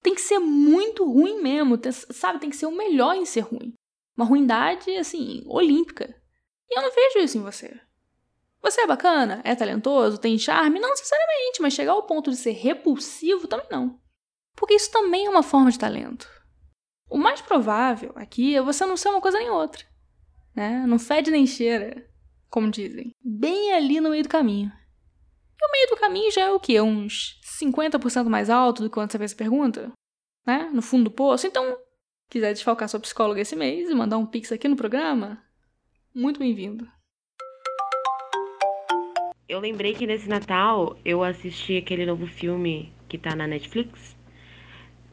tem 0.02 0.14
que 0.14 0.20
ser 0.20 0.38
muito 0.38 1.04
ruim 1.04 1.42
mesmo, 1.42 1.76
sabe? 1.90 2.38
Tem 2.38 2.50
que 2.50 2.56
ser 2.56 2.66
o 2.66 2.76
melhor 2.76 3.16
em 3.16 3.24
ser 3.24 3.40
ruim. 3.40 3.74
Uma 4.16 4.24
ruindade, 4.24 4.96
assim, 4.96 5.42
olímpica. 5.46 6.14
E 6.70 6.78
eu 6.78 6.82
não 6.82 6.94
vejo 6.94 7.18
isso 7.18 7.38
em 7.38 7.42
você. 7.42 7.80
Você 8.62 8.80
é 8.82 8.86
bacana, 8.86 9.40
é 9.44 9.54
talentoso, 9.54 10.18
tem 10.18 10.38
charme? 10.38 10.80
Não 10.80 10.90
necessariamente, 10.90 11.60
mas 11.60 11.74
chegar 11.74 11.92
ao 11.92 12.06
ponto 12.06 12.30
de 12.30 12.36
ser 12.36 12.52
repulsivo 12.52 13.46
também 13.46 13.66
não. 13.70 14.00
Porque 14.54 14.74
isso 14.74 14.90
também 14.90 15.26
é 15.26 15.30
uma 15.30 15.42
forma 15.42 15.70
de 15.70 15.78
talento. 15.78 16.28
O 17.08 17.18
mais 17.18 17.40
provável 17.40 18.12
aqui 18.16 18.56
é 18.56 18.62
você 18.62 18.84
não 18.86 18.96
ser 18.96 19.10
uma 19.10 19.20
coisa 19.20 19.38
nem 19.38 19.50
outra. 19.50 19.84
Né? 20.54 20.84
Não 20.86 20.98
fede 20.98 21.30
nem 21.30 21.46
cheira, 21.46 22.08
como 22.56 22.70
dizem. 22.70 23.14
Bem 23.22 23.74
ali 23.74 24.00
no 24.00 24.08
meio 24.08 24.22
do 24.22 24.30
caminho. 24.30 24.72
E 25.60 25.66
o 25.66 25.72
meio 25.72 25.90
do 25.90 25.96
caminho 25.98 26.32
já 26.32 26.40
é 26.40 26.50
o 26.50 26.58
quê? 26.58 26.80
Uns 26.80 27.38
50% 27.60 28.30
mais 28.30 28.48
alto 28.48 28.82
do 28.82 28.88
que 28.88 28.94
quando 28.94 29.12
você 29.12 29.18
fez 29.18 29.34
a 29.34 29.36
pergunta? 29.36 29.92
Né? 30.46 30.70
No 30.72 30.80
fundo 30.80 31.04
do 31.04 31.10
poço. 31.10 31.46
Então, 31.46 31.76
quiser 32.30 32.54
desfalcar 32.54 32.88
sua 32.88 32.98
psicóloga 32.98 33.42
esse 33.42 33.54
mês 33.54 33.90
e 33.90 33.94
mandar 33.94 34.16
um 34.16 34.24
pix 34.24 34.50
aqui 34.52 34.68
no 34.68 34.74
programa, 34.74 35.38
muito 36.14 36.40
bem-vindo. 36.40 36.88
Eu 39.46 39.60
lembrei 39.60 39.92
que 39.92 40.06
nesse 40.06 40.26
Natal 40.26 40.96
eu 41.04 41.22
assisti 41.22 41.76
aquele 41.76 42.06
novo 42.06 42.26
filme 42.26 42.90
que 43.06 43.18
tá 43.18 43.36
na 43.36 43.46
Netflix, 43.46 44.15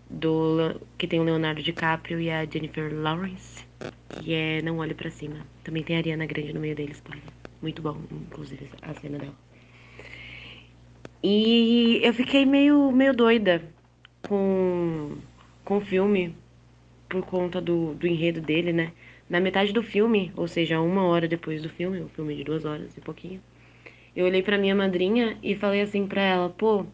do 0.09 0.79
que 0.97 1.07
tem 1.07 1.19
o 1.19 1.23
Leonardo 1.23 1.61
DiCaprio 1.61 2.19
e 2.19 2.29
a 2.29 2.45
Jennifer 2.45 2.93
Lawrence, 2.93 3.65
que 4.09 4.33
é 4.33 4.61
Não 4.61 4.77
Olhe 4.77 4.93
para 4.93 5.09
Cima. 5.09 5.45
Também 5.63 5.83
tem 5.83 5.95
a 5.95 5.99
Ariana 5.99 6.25
Grande 6.25 6.53
no 6.53 6.59
meio 6.59 6.75
deles, 6.75 6.97
spoiler. 6.97 7.23
Muito 7.61 7.81
bom, 7.81 7.97
inclusive, 8.11 8.69
a 8.81 8.93
cena 8.93 9.17
dela. 9.17 9.35
E 11.23 12.01
eu 12.03 12.13
fiquei 12.13 12.45
meio, 12.45 12.91
meio 12.91 13.13
doida 13.13 13.63
com, 14.27 15.15
com 15.63 15.77
o 15.77 15.81
filme, 15.81 16.35
por 17.07 17.25
conta 17.25 17.61
do, 17.61 17.93
do 17.93 18.05
enredo 18.05 18.41
dele, 18.41 18.73
né? 18.73 18.91
Na 19.29 19.39
metade 19.39 19.71
do 19.71 19.81
filme, 19.81 20.33
ou 20.35 20.47
seja, 20.47 20.81
uma 20.81 21.03
hora 21.03 21.27
depois 21.27 21.61
do 21.61 21.69
filme, 21.69 21.99
o 21.99 22.05
um 22.05 22.09
filme 22.09 22.35
de 22.35 22.43
duas 22.43 22.65
horas 22.65 22.97
e 22.97 23.01
pouquinho, 23.01 23.41
eu 24.15 24.25
olhei 24.25 24.43
pra 24.43 24.57
minha 24.57 24.75
madrinha 24.75 25.37
e 25.41 25.55
falei 25.55 25.81
assim 25.81 26.05
pra 26.05 26.21
ela, 26.21 26.49
pô, 26.49 26.85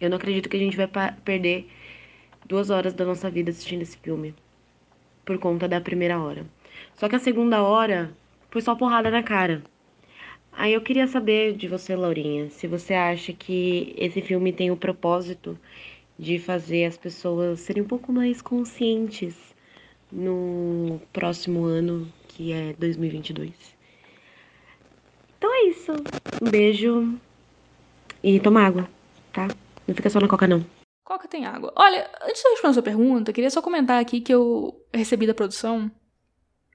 eu 0.00 0.08
não 0.08 0.16
acredito 0.16 0.48
que 0.48 0.56
a 0.56 0.60
gente 0.60 0.76
vai 0.76 0.88
perder 1.24 1.68
duas 2.48 2.70
horas 2.70 2.94
da 2.94 3.04
nossa 3.04 3.30
vida 3.30 3.50
assistindo 3.50 3.82
esse 3.82 3.96
filme. 3.96 4.34
Por 5.24 5.38
conta 5.38 5.68
da 5.68 5.80
primeira 5.80 6.20
hora. 6.20 6.46
Só 6.94 7.08
que 7.08 7.16
a 7.16 7.18
segunda 7.18 7.62
hora 7.62 8.10
foi 8.50 8.60
só 8.62 8.74
porrada 8.74 9.10
na 9.10 9.22
cara. 9.22 9.62
Aí 10.52 10.72
eu 10.72 10.80
queria 10.80 11.06
saber 11.06 11.54
de 11.54 11.68
você, 11.68 11.94
Laurinha, 11.94 12.48
se 12.48 12.66
você 12.66 12.94
acha 12.94 13.32
que 13.32 13.94
esse 13.98 14.22
filme 14.22 14.52
tem 14.52 14.70
o 14.70 14.76
propósito 14.76 15.58
de 16.18 16.38
fazer 16.38 16.86
as 16.86 16.96
pessoas 16.96 17.60
serem 17.60 17.82
um 17.82 17.86
pouco 17.86 18.10
mais 18.10 18.40
conscientes 18.40 19.34
no 20.10 20.98
próximo 21.12 21.64
ano, 21.64 22.10
que 22.28 22.52
é 22.52 22.72
2022. 22.78 23.52
Então 25.36 25.52
é 25.52 25.68
isso. 25.68 25.92
Um 26.40 26.50
beijo 26.50 27.18
e 28.22 28.40
toma 28.40 28.62
água, 28.62 28.88
tá? 29.32 29.48
Não 29.86 29.94
fica 29.94 30.08
só 30.08 30.20
na 30.20 30.28
coca, 30.28 30.46
não. 30.46 30.75
Coca 31.06 31.28
tem 31.28 31.46
água. 31.46 31.72
Olha, 31.76 32.10
antes 32.22 32.42
de 32.42 32.48
eu 32.48 32.50
responder 32.50 32.70
a 32.70 32.74
sua 32.74 32.82
pergunta, 32.82 33.32
queria 33.32 33.48
só 33.48 33.62
comentar 33.62 34.00
aqui 34.00 34.20
que 34.20 34.34
eu 34.34 34.84
recebi 34.92 35.24
da 35.24 35.32
produção, 35.32 35.88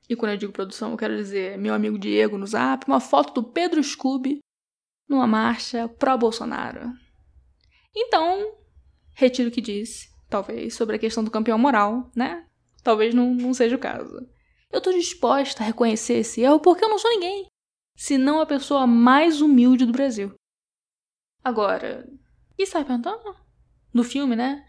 e 0.09 0.15
quando 0.15 0.31
eu 0.31 0.38
digo 0.38 0.53
produção, 0.53 0.91
eu 0.91 0.97
quero 0.97 1.17
dizer 1.17 1.57
meu 1.57 1.73
amigo 1.73 2.00
Diego 2.00 2.38
no 2.38 2.47
zap, 2.47 2.88
uma 2.88 3.01
foto 3.01 3.33
do 3.33 3.43
Pedro 3.43 3.83
Scooby 3.83 4.39
numa 5.05 5.27
marcha 5.27 5.89
pró-Bolsonaro. 5.89 6.93
Então, 7.93 8.55
retiro 9.13 9.50
o 9.50 9.51
que 9.51 9.59
disse, 9.59 10.09
talvez, 10.29 10.75
sobre 10.75 10.95
a 10.95 11.00
questão 11.00 11.25
do 11.25 11.29
campeão 11.29 11.57
moral, 11.57 12.09
né? 12.15 12.47
Talvez 12.81 13.13
não, 13.13 13.35
não 13.35 13.53
seja 13.53 13.75
o 13.75 13.79
caso. 13.79 14.25
Eu 14.71 14.79
tô 14.79 14.93
disposta 14.93 15.61
a 15.61 15.65
reconhecer 15.65 16.13
esse 16.13 16.39
erro 16.39 16.61
porque 16.61 16.85
eu 16.85 16.89
não 16.89 16.97
sou 16.97 17.11
ninguém 17.11 17.47
se 17.97 18.17
não 18.17 18.39
a 18.39 18.45
pessoa 18.45 18.88
mais 18.88 19.41
humilde 19.41 19.85
do 19.85 19.91
Brasil. 19.91 20.33
Agora, 21.43 22.09
e 22.57 22.65
sai 22.65 22.85
perguntando? 22.85 23.40
No 23.93 24.03
filme, 24.03 24.36
né? 24.36 24.65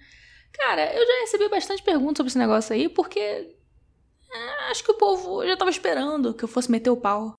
Cara, 0.53 0.93
eu 0.95 1.07
já 1.07 1.21
recebi 1.21 1.49
bastante 1.49 1.83
perguntas 1.83 2.19
sobre 2.19 2.29
esse 2.29 2.39
negócio 2.39 2.75
aí, 2.75 2.89
porque 2.89 3.19
é, 3.19 4.71
acho 4.71 4.85
que 4.85 4.91
o 4.91 4.99
povo 4.99 5.47
já 5.47 5.57
tava 5.57 5.71
esperando 5.71 6.35
que 6.35 6.45
eu 6.45 6.49
fosse 6.49 6.71
meter 6.71 6.91
o 6.91 6.97
pau. 6.97 7.35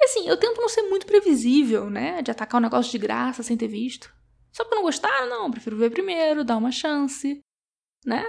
E 0.00 0.04
assim, 0.04 0.28
eu 0.28 0.36
tento 0.36 0.60
não 0.60 0.68
ser 0.68 0.82
muito 0.82 1.06
previsível, 1.06 1.88
né? 1.88 2.22
De 2.22 2.30
atacar 2.30 2.60
um 2.60 2.62
negócio 2.62 2.90
de 2.90 2.98
graça 2.98 3.42
sem 3.42 3.56
ter 3.56 3.68
visto. 3.68 4.12
Só 4.52 4.64
porque 4.64 4.76
não 4.76 4.82
gostaram, 4.82 5.28
não. 5.28 5.50
Prefiro 5.50 5.76
ver 5.76 5.90
primeiro, 5.90 6.44
dar 6.44 6.56
uma 6.56 6.72
chance, 6.72 7.40
né? 8.04 8.24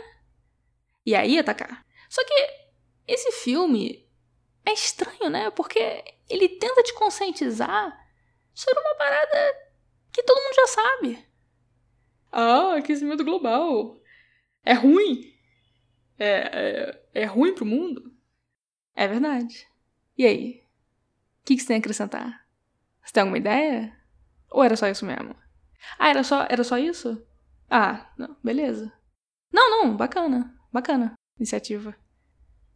E 1.05 1.15
aí 1.15 1.37
atacar. 1.37 1.83
Só 2.09 2.23
que 2.23 2.33
esse 3.07 3.31
filme 3.31 4.07
é 4.65 4.71
estranho, 4.71 5.29
né? 5.29 5.49
Porque 5.51 6.03
ele 6.29 6.47
tenta 6.47 6.83
te 6.83 6.93
conscientizar 6.93 7.91
sobre 8.53 8.79
uma 8.79 8.95
parada 8.95 9.55
que 10.11 10.23
todo 10.23 10.41
mundo 10.41 10.55
já 10.55 10.67
sabe. 10.67 11.32
Ah, 12.33 12.77
aquecimento 12.77 13.23
global. 13.23 14.01
É 14.65 14.73
ruim. 14.73 15.31
É, 16.17 16.95
é, 17.13 17.21
é 17.21 17.25
ruim 17.25 17.53
pro 17.53 17.65
mundo. 17.65 18.11
É 18.95 19.07
verdade. 19.07 19.67
E 20.17 20.25
aí? 20.25 20.63
O 21.41 21.45
que, 21.45 21.55
que 21.55 21.61
você 21.61 21.67
tem 21.67 21.75
a 21.75 21.79
acrescentar? 21.79 22.47
Você 23.03 23.13
tem 23.13 23.21
alguma 23.21 23.37
ideia? 23.37 23.95
Ou 24.49 24.63
era 24.63 24.75
só 24.75 24.87
isso 24.87 25.05
mesmo? 25.05 25.35
Ah, 25.99 26.09
era 26.09 26.23
só, 26.23 26.47
era 26.49 26.63
só 26.63 26.77
isso? 26.77 27.23
Ah, 27.69 28.11
não, 28.17 28.35
beleza. 28.43 28.91
Não, 29.51 29.69
não, 29.69 29.95
bacana. 29.95 30.57
Bacana. 30.71 31.13
Iniciativa. 31.37 31.95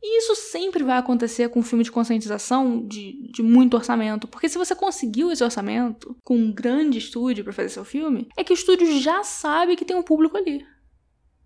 E 0.02 0.20
isso 0.20 0.36
sempre 0.36 0.84
vai 0.84 0.98
acontecer 0.98 1.50
com 1.50 1.60
um 1.60 1.64
filme 1.64 1.84
de 1.84 1.92
conscientização 1.92 2.86
de, 2.86 3.32
de 3.32 3.42
muito 3.42 3.76
orçamento. 3.76 4.28
Porque 4.28 4.48
se 4.48 4.58
você 4.58 4.76
conseguiu 4.76 5.32
esse 5.32 5.44
orçamento 5.44 6.16
com 6.24 6.38
um 6.38 6.52
grande 6.52 7.00
estúdio 7.00 7.44
para 7.44 7.54
fazer 7.54 7.70
seu 7.70 7.84
filme, 7.84 8.28
é 8.38 8.44
que 8.44 8.54
o 8.54 8.56
estúdio 8.56 9.00
já 9.00 9.24
sabe 9.24 9.76
que 9.76 9.86
tem 9.86 9.98
um 9.98 10.04
público 10.04 10.38
ali. 10.38 10.64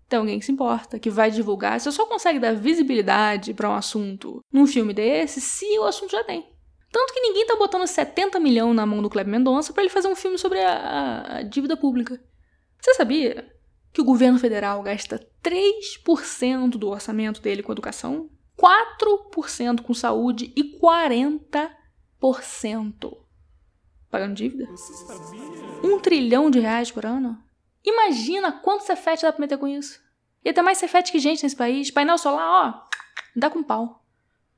Tem 0.08 0.18
alguém 0.18 0.38
que 0.38 0.44
se 0.44 0.52
importa, 0.52 0.98
que 0.98 1.08
vai 1.08 1.30
divulgar. 1.30 1.80
Você 1.80 1.90
só 1.90 2.04
consegue 2.04 2.38
dar 2.38 2.54
visibilidade 2.54 3.54
para 3.54 3.70
um 3.70 3.74
assunto 3.74 4.44
num 4.52 4.66
filme 4.66 4.92
desse 4.92 5.40
se 5.40 5.78
o 5.78 5.84
assunto 5.84 6.10
já 6.10 6.22
tem. 6.22 6.46
Tanto 6.92 7.14
que 7.14 7.20
ninguém 7.20 7.46
tá 7.46 7.56
botando 7.56 7.86
70 7.86 8.38
milhões 8.38 8.76
na 8.76 8.84
mão 8.84 9.00
do 9.00 9.08
Kleber 9.08 9.32
Mendonça 9.32 9.72
para 9.72 9.82
ele 9.82 9.90
fazer 9.90 10.08
um 10.08 10.14
filme 10.14 10.36
sobre 10.36 10.60
a, 10.60 10.72
a, 10.74 11.36
a 11.38 11.42
dívida 11.42 11.74
pública. 11.74 12.22
Você 12.78 12.92
sabia 12.92 13.50
que 13.92 14.02
o 14.02 14.04
governo 14.04 14.38
federal 14.38 14.82
gasta 14.82 15.18
3% 15.42 16.70
do 16.70 16.88
orçamento 16.88 17.40
dele 17.40 17.62
com 17.62 17.72
educação? 17.72 18.28
4% 18.62 19.82
com 19.82 19.92
saúde 19.92 20.52
e 20.56 20.78
40% 20.78 23.22
pagando 24.12 24.34
dívida. 24.34 24.68
Um 25.82 25.98
trilhão 25.98 26.50
de 26.50 26.60
reais 26.60 26.90
por 26.90 27.06
ano? 27.06 27.42
Imagina 27.82 28.52
quanto 28.52 28.84
Cefete 28.84 29.22
dá 29.22 29.32
pra 29.32 29.40
meter 29.40 29.56
com 29.56 29.66
isso. 29.66 30.00
E 30.44 30.50
até 30.50 30.60
mais 30.60 30.76
Cefete 30.76 31.10
que 31.10 31.18
gente 31.18 31.42
nesse 31.42 31.56
país. 31.56 31.90
Painel 31.90 32.18
solar, 32.18 32.46
ó, 32.46 32.88
dá 33.34 33.48
com 33.48 33.62
pau. 33.62 34.04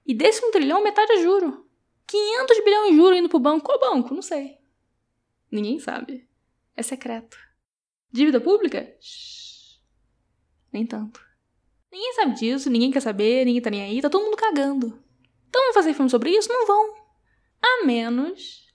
E 0.04 0.12
desse 0.12 0.44
um 0.44 0.50
trilhão, 0.50 0.82
metade 0.82 1.12
é 1.12 1.22
juro. 1.22 1.64
500 2.06 2.64
bilhões 2.64 2.90
de 2.90 2.96
juro 2.96 3.16
indo 3.16 3.28
pro 3.28 3.38
banco. 3.38 3.64
Qual 3.64 3.78
banco? 3.78 4.12
Não 4.12 4.20
sei. 4.20 4.58
Ninguém 5.50 5.78
sabe. 5.78 6.28
É 6.76 6.82
secreto. 6.82 7.38
Dívida 8.10 8.40
pública? 8.40 8.94
Shhh. 9.00 9.80
Nem 10.72 10.84
tanto. 10.84 11.24
Ninguém 11.94 12.12
sabe 12.14 12.34
disso, 12.34 12.68
ninguém 12.68 12.90
quer 12.90 12.98
saber, 12.98 13.44
ninguém 13.44 13.62
tá 13.62 13.70
nem 13.70 13.80
aí, 13.80 14.02
tá 14.02 14.10
todo 14.10 14.24
mundo 14.24 14.36
cagando. 14.36 14.98
Então 15.48 15.62
vão 15.62 15.74
fazer 15.74 15.94
filme 15.94 16.10
sobre 16.10 16.30
isso? 16.30 16.48
Não 16.52 16.66
vão. 16.66 16.92
A 17.62 17.86
menos 17.86 18.66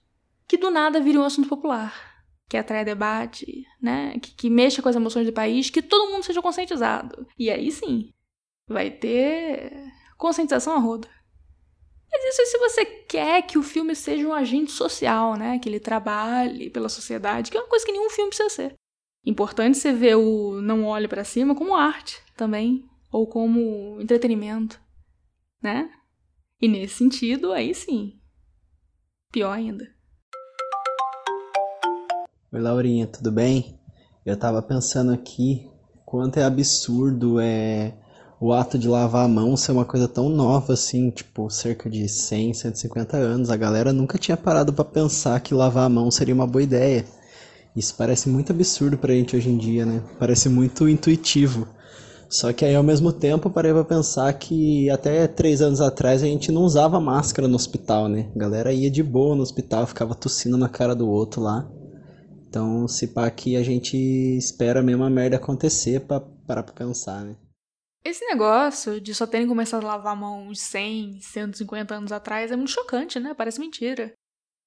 que 0.48 0.56
do 0.56 0.70
nada 0.70 0.98
vire 1.00 1.18
um 1.18 1.22
assunto 1.22 1.46
popular. 1.46 2.24
Que 2.48 2.56
atraia 2.56 2.82
debate, 2.82 3.66
né? 3.78 4.18
Que, 4.18 4.34
que 4.34 4.48
mexa 4.48 4.80
com 4.80 4.88
as 4.88 4.96
emoções 4.96 5.26
do 5.26 5.34
país, 5.34 5.68
que 5.68 5.82
todo 5.82 6.10
mundo 6.10 6.24
seja 6.24 6.40
conscientizado. 6.40 7.26
E 7.38 7.50
aí 7.50 7.70
sim, 7.70 8.10
vai 8.66 8.90
ter 8.90 9.70
conscientização 10.16 10.72
a 10.72 10.78
roda. 10.78 11.06
Mas 12.10 12.24
isso 12.24 12.40
é 12.40 12.46
se 12.46 12.58
você 12.58 12.86
quer 12.86 13.42
que 13.42 13.58
o 13.58 13.62
filme 13.62 13.94
seja 13.94 14.26
um 14.26 14.32
agente 14.32 14.72
social, 14.72 15.36
né? 15.36 15.58
Que 15.58 15.68
ele 15.68 15.78
trabalhe 15.78 16.70
pela 16.70 16.88
sociedade, 16.88 17.50
que 17.50 17.58
é 17.58 17.60
uma 17.60 17.68
coisa 17.68 17.84
que 17.84 17.92
nenhum 17.92 18.08
filme 18.08 18.30
precisa 18.30 18.48
ser. 18.48 18.74
Importante 19.26 19.76
você 19.76 19.92
ver 19.92 20.16
o 20.16 20.62
Não 20.62 20.86
Olhe 20.86 21.06
para 21.06 21.22
Cima 21.22 21.54
como 21.54 21.76
arte 21.76 22.18
também, 22.34 22.89
ou 23.10 23.26
como 23.26 24.00
entretenimento, 24.00 24.80
né? 25.62 25.90
E 26.60 26.68
nesse 26.68 26.94
sentido, 26.94 27.52
aí 27.52 27.74
sim. 27.74 28.18
Pior 29.32 29.52
ainda. 29.52 29.86
Oi, 32.52 32.60
Laurinha, 32.60 33.06
tudo 33.06 33.30
bem? 33.30 33.78
Eu 34.24 34.36
tava 34.36 34.60
pensando 34.60 35.12
aqui 35.12 35.70
quanto 36.04 36.38
é 36.38 36.44
absurdo 36.44 37.40
é 37.40 37.94
o 38.40 38.52
ato 38.52 38.78
de 38.78 38.88
lavar 38.88 39.26
a 39.26 39.28
mão 39.28 39.56
ser 39.56 39.72
uma 39.72 39.84
coisa 39.84 40.08
tão 40.08 40.28
nova 40.28 40.72
assim, 40.72 41.10
tipo, 41.10 41.50
cerca 41.50 41.90
de 41.90 42.08
100, 42.08 42.54
150 42.54 43.16
anos. 43.16 43.50
A 43.50 43.56
galera 43.56 43.92
nunca 43.92 44.18
tinha 44.18 44.36
parado 44.36 44.72
para 44.72 44.84
pensar 44.84 45.38
que 45.40 45.54
lavar 45.54 45.84
a 45.84 45.88
mão 45.90 46.10
seria 46.10 46.34
uma 46.34 46.46
boa 46.46 46.62
ideia. 46.62 47.04
Isso 47.76 47.94
parece 47.96 48.28
muito 48.28 48.50
absurdo 48.50 48.98
pra 48.98 49.14
gente 49.14 49.36
hoje 49.36 49.50
em 49.50 49.58
dia, 49.58 49.84
né? 49.84 50.02
Parece 50.18 50.48
muito 50.48 50.88
intuitivo. 50.88 51.68
Só 52.30 52.52
que 52.52 52.64
aí 52.64 52.76
ao 52.76 52.82
mesmo 52.84 53.12
tempo 53.12 53.50
parei 53.50 53.72
pra 53.72 53.84
pensar 53.84 54.32
que 54.34 54.88
até 54.88 55.26
três 55.26 55.60
anos 55.60 55.80
atrás 55.80 56.22
a 56.22 56.26
gente 56.26 56.52
não 56.52 56.62
usava 56.62 57.00
máscara 57.00 57.48
no 57.48 57.56
hospital, 57.56 58.08
né? 58.08 58.30
A 58.36 58.38
galera 58.38 58.72
ia 58.72 58.88
de 58.88 59.02
boa 59.02 59.34
no 59.34 59.42
hospital, 59.42 59.84
ficava 59.84 60.14
tossindo 60.14 60.56
na 60.56 60.68
cara 60.68 60.94
do 60.94 61.10
outro 61.10 61.40
lá. 61.40 61.68
Então, 62.48 62.86
se 62.86 63.08
pá 63.08 63.26
aqui 63.26 63.56
a 63.56 63.64
gente 63.64 63.96
espera 63.96 64.78
a 64.78 64.82
mesma 64.82 65.10
merda 65.10 65.36
acontecer 65.36 66.00
pra 66.02 66.20
parar 66.20 66.62
pra 66.62 66.72
pensar, 66.72 67.24
né? 67.24 67.34
Esse 68.04 68.24
negócio 68.24 69.00
de 69.00 69.12
só 69.12 69.26
terem 69.26 69.48
começado 69.48 69.84
a 69.84 69.88
lavar 69.88 70.12
a 70.12 70.16
mão 70.16 70.46
uns 70.46 70.60
100, 70.60 71.20
150 71.20 71.96
anos 71.96 72.12
atrás 72.12 72.52
é 72.52 72.56
muito 72.56 72.70
chocante, 72.70 73.18
né? 73.18 73.34
Parece 73.34 73.58
mentira. 73.58 74.12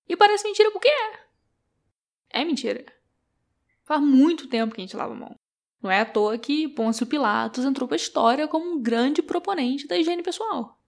E 0.08 0.18
parece 0.18 0.44
mentira 0.44 0.70
porque 0.72 0.90
é. 0.90 2.40
É 2.42 2.44
mentira. 2.44 2.86
Faz 3.86 4.02
muito 4.02 4.50
tempo 4.50 4.76
que 4.76 4.82
a 4.82 4.84
gente 4.84 4.98
lava 4.98 5.14
a 5.14 5.18
mão. 5.18 5.36
Não 5.84 5.92
é 5.92 6.00
à 6.00 6.06
toa 6.06 6.38
que 6.38 6.70
Pôncio 6.70 7.06
Pilatos 7.06 7.66
entrou 7.66 7.90
para 7.90 7.96
a 7.96 7.98
história 7.98 8.48
como 8.48 8.72
um 8.72 8.82
grande 8.82 9.22
proponente 9.22 9.86
da 9.86 9.98
higiene 9.98 10.24
pessoal. 10.24 10.80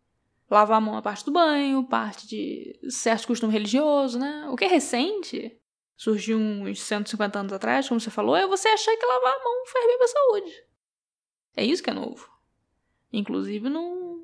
Lavar 0.49 0.77
a 0.77 0.81
mão 0.81 0.95
a 0.95 1.01
parte 1.01 1.25
do 1.25 1.33
banho, 1.33 1.83
parte 1.83 2.25
de 2.25 2.79
certo 2.89 3.27
costume 3.27 3.51
religioso, 3.51 4.17
né? 4.17 4.47
O 4.49 4.55
que 4.55 4.63
é 4.63 4.67
recente, 4.69 5.59
surgiu 5.97 6.37
uns 6.37 6.79
150 6.81 7.39
anos 7.39 7.51
atrás, 7.51 7.89
como 7.89 7.99
você 7.99 8.09
falou, 8.09 8.37
é 8.37 8.47
você 8.47 8.69
achar 8.69 8.95
que 8.95 9.05
lavar 9.05 9.33
a 9.33 9.43
mão 9.43 9.65
faz 9.65 9.85
bem 9.85 9.97
para 9.97 10.05
a 10.05 10.09
saúde. 10.09 10.63
É 11.57 11.65
isso 11.65 11.83
que 11.83 11.89
é 11.89 11.93
novo. 11.93 12.29
Inclusive, 13.11 13.67
não, 13.69 14.23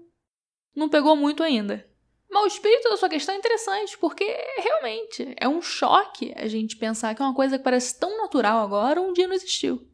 não 0.73 0.87
pegou 0.87 1.17
muito 1.17 1.43
ainda. 1.43 1.85
Mas 2.29 2.43
o 2.43 2.47
espírito 2.47 2.89
da 2.89 2.95
sua 2.95 3.09
questão 3.09 3.35
é 3.35 3.37
interessante, 3.37 3.97
porque 3.97 4.23
realmente 4.57 5.35
é 5.37 5.49
um 5.49 5.61
choque 5.61 6.33
a 6.37 6.47
gente 6.47 6.77
pensar 6.77 7.13
que 7.13 7.21
uma 7.21 7.35
coisa 7.35 7.57
que 7.57 7.63
parece 7.63 7.99
tão 7.99 8.17
natural 8.17 8.59
agora 8.59 9.01
um 9.01 9.11
dia 9.11 9.27
não 9.27 9.35
existiu. 9.35 9.90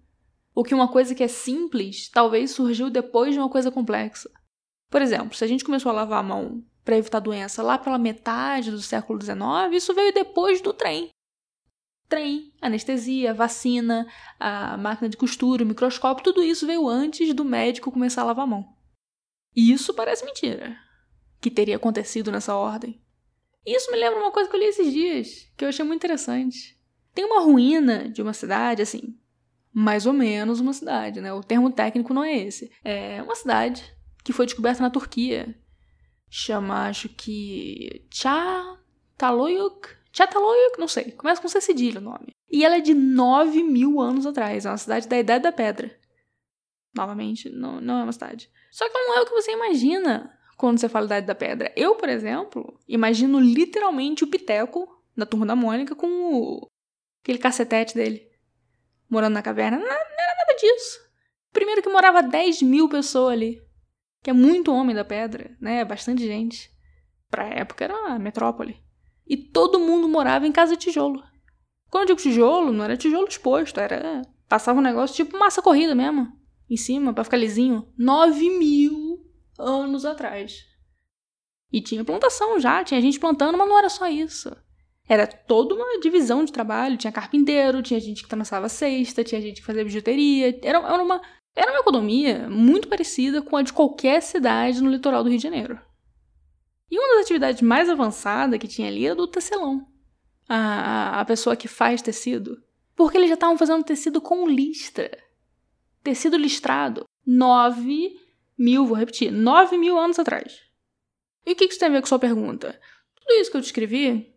Ou 0.58 0.64
que 0.64 0.74
uma 0.74 0.88
coisa 0.88 1.14
que 1.14 1.24
é 1.24 1.28
simples 1.28 2.10
talvez 2.10 2.50
surgiu 2.50 2.90
depois 2.90 3.32
de 3.32 3.40
uma 3.40 3.48
coisa 3.48 3.70
complexa. 3.70 4.28
Por 4.90 5.04
exemplo, 5.04 5.38
se 5.38 5.44
a 5.44 5.48
gente 5.48 5.64
começou 5.64 5.92
a 5.92 5.94
lavar 5.94 6.18
a 6.18 6.24
mão 6.24 6.66
para 6.84 6.98
evitar 6.98 7.20
doença 7.20 7.62
lá 7.62 7.78
pela 7.78 8.00
metade 8.00 8.72
do 8.72 8.82
século 8.82 9.22
XIX, 9.22 9.38
isso 9.74 9.94
veio 9.94 10.12
depois 10.12 10.60
do 10.60 10.74
trem. 10.74 11.12
Trem, 12.10 12.52
anestesia, 12.60 13.36
vacina, 13.36 14.12
a 14.40 14.76
máquina 14.78 15.08
de 15.08 15.16
costura, 15.16 15.64
o 15.64 15.68
microscópio, 15.68 16.24
tudo 16.24 16.42
isso 16.42 16.66
veio 16.66 16.90
antes 16.90 17.36
do 17.36 17.46
médico 17.46 17.92
começar 17.92 18.24
a 18.24 18.26
lavar 18.26 18.46
a 18.46 18.48
mão. 18.48 18.66
E 19.56 19.72
isso 19.72 19.94
parece 19.94 20.26
mentira, 20.26 20.76
que 21.40 21.52
teria 21.52 21.76
acontecido 21.76 22.32
nessa 22.32 22.56
ordem. 22.56 23.00
Isso 23.64 23.92
me 23.92 23.98
lembra 24.00 24.20
uma 24.20 24.32
coisa 24.32 24.50
que 24.50 24.56
eu 24.56 24.60
li 24.60 24.66
esses 24.66 24.92
dias, 24.92 25.52
que 25.56 25.64
eu 25.64 25.70
achei 25.70 25.86
muito 25.86 26.00
interessante. 26.04 26.76
Tem 27.14 27.26
uma 27.26 27.42
ruína 27.42 28.10
de 28.10 28.24
uma 28.24 28.34
cidade, 28.34 28.82
assim, 28.82 29.16
mais 29.78 30.08
ou 30.08 30.14
menos 30.14 30.60
uma 30.60 30.74
cidade, 30.74 31.22
né? 31.22 31.32
O 31.32 31.44
termo 31.44 31.72
técnico 31.72 32.12
não 32.12 32.24
é 32.24 32.36
esse. 32.36 32.72
É 32.84 33.22
uma 33.22 33.36
cidade 33.36 33.84
que 34.24 34.34
foi 34.34 34.48
descoberta 34.48 34.82
na 34.82 34.90
Turquia. 34.90 35.56
Chama, 36.28 36.88
acho 36.88 37.08
que. 37.10 38.08
Çatalhöyük? 38.10 40.00
Çatalhöyük? 40.12 40.80
Não 40.80 40.88
sei. 40.88 41.12
Começa 41.12 41.40
com 41.40 41.48
C 41.48 41.62
cedilha 41.62 42.00
o 42.00 42.04
nome. 42.04 42.32
E 42.50 42.66
ela 42.66 42.78
é 42.78 42.82
de 42.82 42.96
9 42.96 43.62
mil 43.62 44.02
anos 44.02 44.26
atrás. 44.26 44.66
É 44.66 44.70
uma 44.72 44.78
cidade 44.78 45.08
da 45.08 45.20
Idade 45.20 45.44
da 45.44 45.52
Pedra. 45.52 45.96
Novamente, 46.96 47.48
não, 47.48 47.80
não 47.80 48.00
é 48.00 48.04
uma 48.04 48.12
cidade. 48.12 48.50
Só 48.72 48.90
que 48.90 48.94
não 48.98 49.16
é 49.16 49.22
o 49.22 49.26
que 49.28 49.34
você 49.34 49.52
imagina 49.52 50.36
quando 50.58 50.80
você 50.80 50.90
fala 50.90 51.06
Idade 51.06 51.28
da 51.28 51.36
Pedra. 51.36 51.72
Eu, 51.76 51.94
por 51.94 52.10
exemplo, 52.10 52.80
imagino 52.88 53.40
literalmente 53.40 54.24
o 54.24 54.28
Piteco, 54.28 54.88
da 55.16 55.28
Turma 55.28 55.46
da 55.46 55.56
Mônica, 55.56 55.96
com 55.96 56.08
o... 56.08 56.68
aquele 57.22 57.38
cacetete 57.38 57.94
dele 57.94 58.27
morando 59.10 59.34
na 59.34 59.42
caverna. 59.42 59.78
Não, 59.78 59.86
não 59.86 59.92
era 59.92 60.36
nada 60.38 60.56
disso. 60.60 61.00
Primeiro 61.52 61.82
que 61.82 61.90
morava 61.90 62.22
10 62.22 62.62
mil 62.62 62.90
pessoas 62.90 63.34
ali. 63.34 63.62
Que 64.24 64.30
é 64.30 64.34
muito 64.34 64.74
homem 64.74 64.96
da 64.96 65.06
pedra, 65.06 65.56
né? 65.60 65.84
Bastante 65.86 66.26
gente. 66.26 66.70
Pra 67.30 67.46
época 67.48 67.84
era 67.84 67.96
uma 67.96 68.20
metrópole. 68.20 68.82
E 69.26 69.36
todo 69.36 69.80
mundo 69.80 70.08
morava 70.08 70.48
em 70.48 70.52
casa 70.52 70.76
de 70.76 70.84
tijolo. 70.84 71.22
Quando 71.90 72.10
eu 72.10 72.16
digo 72.16 72.30
tijolo, 72.30 72.72
não 72.72 72.84
era 72.84 72.98
tijolo 72.98 73.28
exposto, 73.28 73.80
era. 73.80 74.22
Passava 74.48 74.80
um 74.80 74.84
negócio 74.84 75.16
tipo 75.16 75.38
massa 75.38 75.62
corrida 75.62 75.94
mesmo. 75.94 76.32
Em 76.70 76.78
cima, 76.78 77.14
pra 77.14 77.24
ficar 77.24 77.38
lisinho. 77.38 77.92
9 77.98 78.50
mil 78.58 79.26
anos 79.58 80.06
atrás. 80.06 80.66
E 81.72 81.82
tinha 81.82 82.04
plantação 82.04 82.60
já, 82.60 82.84
tinha 82.84 83.02
gente 83.02 83.20
plantando, 83.20 83.58
mas 83.58 83.68
não 83.68 83.78
era 83.78 83.90
só 83.90 84.08
isso. 84.08 84.56
Era 85.08 85.26
toda 85.26 85.74
uma 85.74 86.00
divisão 86.00 86.44
de 86.44 86.52
trabalho. 86.52 86.98
Tinha 86.98 87.12
carpinteiro, 87.12 87.82
tinha 87.82 88.00
gente 88.00 88.24
que 88.24 88.30
trançava 88.30 88.68
cesta, 88.68 89.24
tinha 89.24 89.42
gente 89.42 89.62
que 89.62 89.66
fazia 89.66 89.84
bijuteria. 89.84 90.60
Era, 90.62 90.80
era, 90.80 91.04
uma, 91.04 91.22
era 91.56 91.72
uma 91.72 91.80
economia 91.80 92.50
muito 92.50 92.88
parecida 92.88 93.42
com 93.42 93.56
a 93.56 93.62
de 93.62 93.72
qualquer 93.72 94.22
cidade 94.22 94.82
no 94.82 94.92
litoral 94.92 95.24
do 95.24 95.30
Rio 95.30 95.38
de 95.38 95.44
Janeiro. 95.44 95.80
E 96.90 97.00
uma 97.00 97.16
das 97.16 97.26
atividades 97.26 97.62
mais 97.62 97.90
avançadas 97.90 98.60
que 98.60 98.68
tinha 98.68 98.88
ali 98.88 99.06
era 99.06 99.16
do 99.16 99.28
tecelão. 99.28 99.88
A, 100.48 101.20
a, 101.22 101.26
pessoa 101.26 101.56
que 101.56 101.68
faz 101.68 102.02
tecido. 102.02 102.62
Porque 102.96 103.18
eles 103.18 103.30
já 103.30 103.36
estavam 103.36 103.58
fazendo 103.58 103.84
tecido 103.84 104.22
com 104.22 104.48
listra. 104.48 105.12
Tecido 106.04 106.38
listrado. 106.38 107.06
Nove 107.26 108.18
mil, 108.58 108.86
vou 108.86 108.96
repetir, 108.96 109.32
nove 109.32 109.78
mil 109.78 110.00
anos 110.00 110.18
atrás. 110.18 110.62
E 111.46 111.52
o 111.52 111.56
que 111.56 111.66
isso 111.66 111.80
tem 111.80 111.90
a 111.90 111.92
ver 111.92 112.02
com 112.02 112.08
sua 112.08 112.20
pergunta? 112.20 112.80
Tudo 113.16 113.40
isso 113.40 113.52
que 113.52 113.58
eu 113.58 113.62
descrevi 113.62 114.34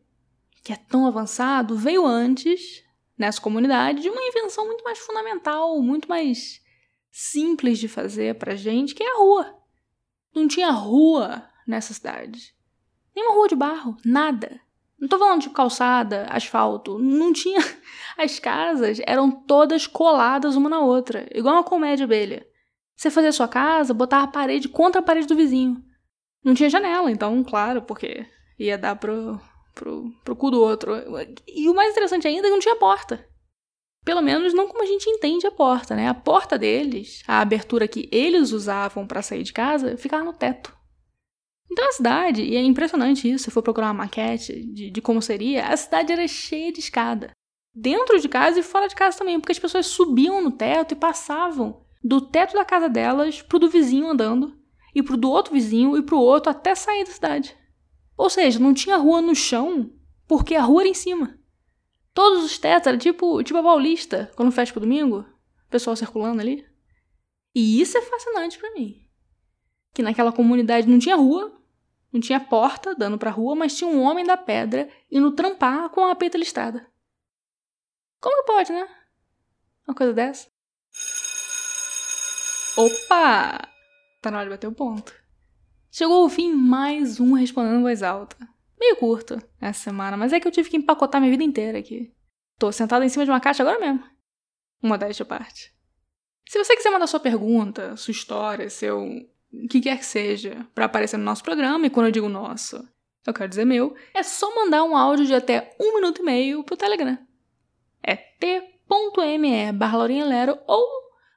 que 0.62 0.72
é 0.72 0.76
tão 0.76 1.06
avançado, 1.06 1.76
veio 1.76 2.06
antes, 2.06 2.84
nessa 3.16 3.40
comunidade, 3.40 4.02
de 4.02 4.10
uma 4.10 4.22
invenção 4.22 4.66
muito 4.66 4.84
mais 4.84 4.98
fundamental, 4.98 5.80
muito 5.80 6.08
mais 6.08 6.60
simples 7.10 7.78
de 7.78 7.88
fazer 7.88 8.36
pra 8.36 8.54
gente, 8.54 8.94
que 8.94 9.02
é 9.02 9.12
a 9.12 9.18
rua. 9.18 9.56
Não 10.34 10.46
tinha 10.46 10.70
rua 10.70 11.44
nessa 11.66 11.92
cidade. 11.92 12.54
Nenhuma 13.14 13.34
rua 13.34 13.48
de 13.48 13.56
barro, 13.56 13.96
nada. 14.04 14.60
Não 14.98 15.08
tô 15.08 15.18
falando 15.18 15.40
de 15.40 15.50
calçada, 15.50 16.26
asfalto. 16.30 16.98
Não 16.98 17.32
tinha. 17.32 17.60
As 18.16 18.38
casas 18.38 19.00
eram 19.06 19.30
todas 19.30 19.86
coladas 19.86 20.56
uma 20.56 20.68
na 20.68 20.80
outra, 20.80 21.26
igual 21.34 21.54
uma 21.54 21.64
comédia 21.64 22.04
abelha. 22.04 22.46
Você 22.94 23.10
fazia 23.10 23.32
sua 23.32 23.48
casa, 23.48 23.94
botava 23.94 24.24
a 24.24 24.28
parede 24.28 24.68
contra 24.68 25.00
a 25.00 25.04
parede 25.04 25.26
do 25.26 25.34
vizinho. 25.34 25.82
Não 26.44 26.54
tinha 26.54 26.68
janela, 26.68 27.10
então, 27.10 27.42
claro, 27.42 27.82
porque 27.82 28.26
ia 28.58 28.76
dar 28.76 28.96
pro, 28.96 29.40
pro, 29.74 30.10
pro 30.24 30.36
cu 30.36 30.50
do 30.50 30.60
outro. 30.60 30.92
E 31.46 31.68
o 31.68 31.74
mais 31.74 31.92
interessante 31.92 32.26
ainda 32.26 32.46
é 32.46 32.50
que 32.50 32.50
não 32.50 32.60
tinha 32.60 32.76
porta. 32.76 33.26
Pelo 34.04 34.22
menos 34.22 34.54
não 34.54 34.66
como 34.66 34.82
a 34.82 34.86
gente 34.86 35.08
entende 35.08 35.46
a 35.46 35.50
porta, 35.50 35.94
né? 35.94 36.08
A 36.08 36.14
porta 36.14 36.58
deles, 36.58 37.22
a 37.26 37.40
abertura 37.40 37.86
que 37.86 38.08
eles 38.10 38.52
usavam 38.52 39.06
para 39.06 39.22
sair 39.22 39.42
de 39.42 39.52
casa, 39.52 39.96
ficava 39.96 40.24
no 40.24 40.32
teto. 40.32 40.74
Então 41.70 41.86
a 41.86 41.92
cidade, 41.92 42.42
e 42.42 42.56
é 42.56 42.62
impressionante 42.62 43.30
isso, 43.30 43.44
se 43.44 43.50
for 43.50 43.62
procurar 43.62 43.88
uma 43.88 44.04
maquete 44.04 44.64
de, 44.72 44.90
de 44.90 45.00
como 45.02 45.22
seria, 45.22 45.68
a 45.68 45.76
cidade 45.76 46.12
era 46.12 46.26
cheia 46.26 46.72
de 46.72 46.80
escada. 46.80 47.30
Dentro 47.72 48.18
de 48.18 48.28
casa 48.28 48.58
e 48.58 48.62
fora 48.62 48.88
de 48.88 48.96
casa 48.96 49.18
também, 49.18 49.38
porque 49.38 49.52
as 49.52 49.58
pessoas 49.58 49.86
subiam 49.86 50.42
no 50.42 50.50
teto 50.50 50.92
e 50.92 50.96
passavam 50.96 51.84
do 52.02 52.20
teto 52.20 52.54
da 52.54 52.64
casa 52.64 52.88
delas 52.88 53.42
pro 53.42 53.58
do 53.58 53.68
vizinho 53.68 54.08
andando, 54.08 54.58
e 54.94 55.02
pro 55.02 55.16
do 55.16 55.30
outro 55.30 55.52
vizinho 55.52 55.96
e 55.96 56.02
pro 56.02 56.18
outro 56.18 56.50
até 56.50 56.74
sair 56.74 57.04
da 57.04 57.12
cidade. 57.12 57.56
Ou 58.20 58.28
seja, 58.28 58.58
não 58.58 58.74
tinha 58.74 58.98
rua 58.98 59.22
no 59.22 59.34
chão, 59.34 59.90
porque 60.28 60.54
a 60.54 60.62
rua 60.62 60.82
era 60.82 60.90
em 60.90 60.94
cima. 60.94 61.38
Todos 62.12 62.44
os 62.44 62.58
tetos, 62.58 62.86
era 62.86 62.98
tipo, 62.98 63.42
tipo 63.42 63.58
a 63.58 63.62
Paulista, 63.62 64.30
quando 64.36 64.52
fecha 64.52 64.74
pro 64.74 64.82
domingo, 64.82 65.20
o 65.66 65.70
pessoal 65.70 65.96
circulando 65.96 66.38
ali. 66.38 66.62
E 67.54 67.80
isso 67.80 67.96
é 67.96 68.02
fascinante 68.02 68.58
para 68.58 68.74
mim. 68.74 69.08
Que 69.94 70.02
naquela 70.02 70.32
comunidade 70.32 70.86
não 70.86 70.98
tinha 70.98 71.16
rua, 71.16 71.58
não 72.12 72.20
tinha 72.20 72.38
porta 72.38 72.94
dando 72.94 73.16
pra 73.16 73.30
rua, 73.30 73.54
mas 73.54 73.74
tinha 73.74 73.88
um 73.88 74.02
homem 74.02 74.26
da 74.26 74.36
pedra 74.36 74.90
indo 75.10 75.32
trampar 75.32 75.88
com 75.88 76.04
a 76.04 76.14
peita 76.14 76.36
listrada. 76.36 76.86
Como 78.20 78.36
que 78.36 78.52
pode, 78.52 78.70
né? 78.70 78.86
Uma 79.88 79.94
coisa 79.94 80.12
dessa. 80.12 80.46
Opa! 82.76 83.66
Tá 84.20 84.30
na 84.30 84.40
hora 84.40 84.44
de 84.44 84.54
bater 84.56 84.66
o 84.66 84.72
ponto. 84.72 85.19
Chegou 85.90 86.24
o 86.24 86.28
fim 86.28 86.52
mais 86.52 87.18
um 87.18 87.32
respondendo 87.32 87.80
em 87.80 87.82
voz 87.82 88.02
alta. 88.02 88.36
Meio 88.78 88.96
curto 88.96 89.42
essa 89.60 89.84
semana, 89.84 90.16
mas 90.16 90.32
é 90.32 90.38
que 90.38 90.46
eu 90.46 90.52
tive 90.52 90.70
que 90.70 90.76
empacotar 90.76 91.20
minha 91.20 91.32
vida 91.32 91.42
inteira 91.42 91.78
aqui. 91.78 92.12
Tô 92.58 92.70
sentada 92.70 93.04
em 93.04 93.08
cima 93.08 93.24
de 93.24 93.30
uma 93.30 93.40
caixa 93.40 93.64
agora 93.64 93.80
mesmo. 93.80 94.04
Uma 94.80 94.96
desta 94.96 95.24
parte. 95.24 95.74
Se 96.48 96.62
você 96.62 96.76
quiser 96.76 96.90
mandar 96.90 97.08
sua 97.08 97.18
pergunta, 97.18 97.96
sua 97.96 98.12
história, 98.12 98.70
seu. 98.70 99.02
o 99.02 99.68
que 99.68 99.80
quer 99.80 99.98
que 99.98 100.06
seja, 100.06 100.64
para 100.74 100.84
aparecer 100.84 101.16
no 101.16 101.24
nosso 101.24 101.42
programa, 101.42 101.86
e 101.86 101.90
quando 101.90 102.06
eu 102.06 102.12
digo 102.12 102.28
nosso, 102.28 102.88
eu 103.26 103.34
quero 103.34 103.48
dizer 103.48 103.64
meu, 103.64 103.94
é 104.14 104.22
só 104.22 104.54
mandar 104.54 104.84
um 104.84 104.96
áudio 104.96 105.26
de 105.26 105.34
até 105.34 105.76
um 105.78 105.96
minuto 105.96 106.22
e 106.22 106.24
meio 106.24 106.62
pro 106.62 106.76
Telegram. 106.76 107.18
É 108.02 108.14
t.me 108.14 109.72
barra 109.72 109.98
ou 110.66 110.86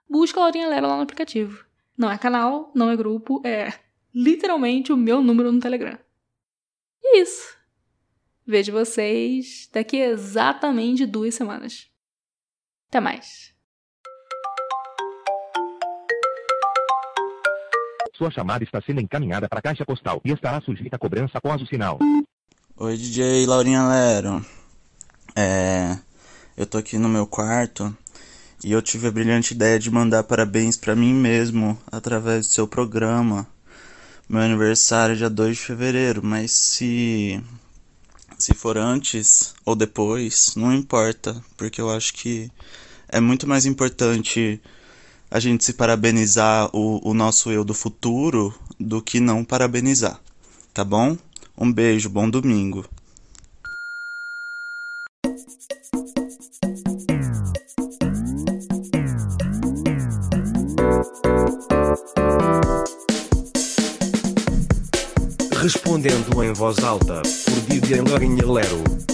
busca 0.07 0.39
Laurinha 0.39 0.69
Lero 0.69 0.87
lá 0.87 0.95
no 0.95 1.03
aplicativo. 1.03 1.65
Não 1.97 2.09
é 2.09 2.17
canal, 2.17 2.71
não 2.73 2.89
é 2.89 2.95
grupo, 2.95 3.41
é 3.45 3.82
literalmente 4.13 4.93
o 4.93 4.97
meu 4.97 5.21
número 5.21 5.51
no 5.51 5.59
Telegram. 5.59 5.97
E 7.01 7.17
é 7.17 7.21
isso. 7.21 7.57
Vejo 8.45 8.71
vocês 8.71 9.69
daqui 9.71 10.01
a 10.01 10.09
exatamente 10.09 11.05
duas 11.05 11.33
semanas. 11.33 11.87
Até 12.89 12.99
mais. 12.99 13.53
Sua 18.15 18.29
chamada 18.29 18.63
está 18.63 18.81
sendo 18.81 19.01
encaminhada 19.01 19.49
para 19.49 19.59
a 19.59 19.61
caixa 19.61 19.85
postal 19.85 20.21
e 20.23 20.31
estará 20.31 20.61
sujeita 20.61 20.97
a 20.97 20.99
cobrança 20.99 21.37
após 21.37 21.61
o 21.61 21.65
sinal. 21.65 21.97
Oi, 22.77 22.97
DJ 22.97 23.45
Laurinha 23.47 23.87
Lero. 23.87 24.45
É, 25.35 25.97
eu 26.55 26.65
tô 26.65 26.77
aqui 26.77 26.97
no 26.97 27.09
meu 27.09 27.25
quarto 27.25 27.95
e 28.63 28.71
eu 28.71 28.81
tive 28.81 29.07
a 29.07 29.11
brilhante 29.11 29.53
ideia 29.53 29.79
de 29.79 29.89
mandar 29.89 30.23
parabéns 30.23 30.77
para 30.77 30.95
mim 30.95 31.13
mesmo 31.13 31.77
através 31.91 32.47
do 32.47 32.53
seu 32.53 32.67
programa. 32.67 33.47
Meu 34.27 34.41
aniversário 34.41 35.13
é 35.13 35.17
dia 35.17 35.29
2 35.29 35.57
de 35.57 35.63
fevereiro, 35.63 36.21
mas 36.23 36.51
se 36.51 37.41
se 38.37 38.53
for 38.53 38.77
antes 38.77 39.53
ou 39.65 39.75
depois, 39.75 40.55
não 40.55 40.73
importa, 40.73 41.43
porque 41.57 41.79
eu 41.81 41.89
acho 41.89 42.13
que 42.13 42.49
é 43.09 43.19
muito 43.19 43.45
mais 43.47 43.65
importante 43.65 44.61
a 45.29 45.39
gente 45.39 45.65
se 45.65 45.73
parabenizar 45.73 46.69
o, 46.73 47.01
o 47.07 47.13
nosso 47.13 47.51
eu 47.51 47.65
do 47.65 47.73
futuro 47.73 48.53
do 48.79 49.01
que 49.01 49.19
não 49.19 49.43
parabenizar, 49.43 50.19
tá 50.73 50.85
bom? 50.85 51.17
Um 51.57 51.71
beijo, 51.71 52.09
bom 52.09 52.29
domingo. 52.29 52.85
Em 66.41 66.51
voz 66.51 66.83
alta, 66.83 67.21
por 67.21 67.59
Vivian 67.69 68.03
Lorinha 68.03 68.45
Lero. 68.45 69.12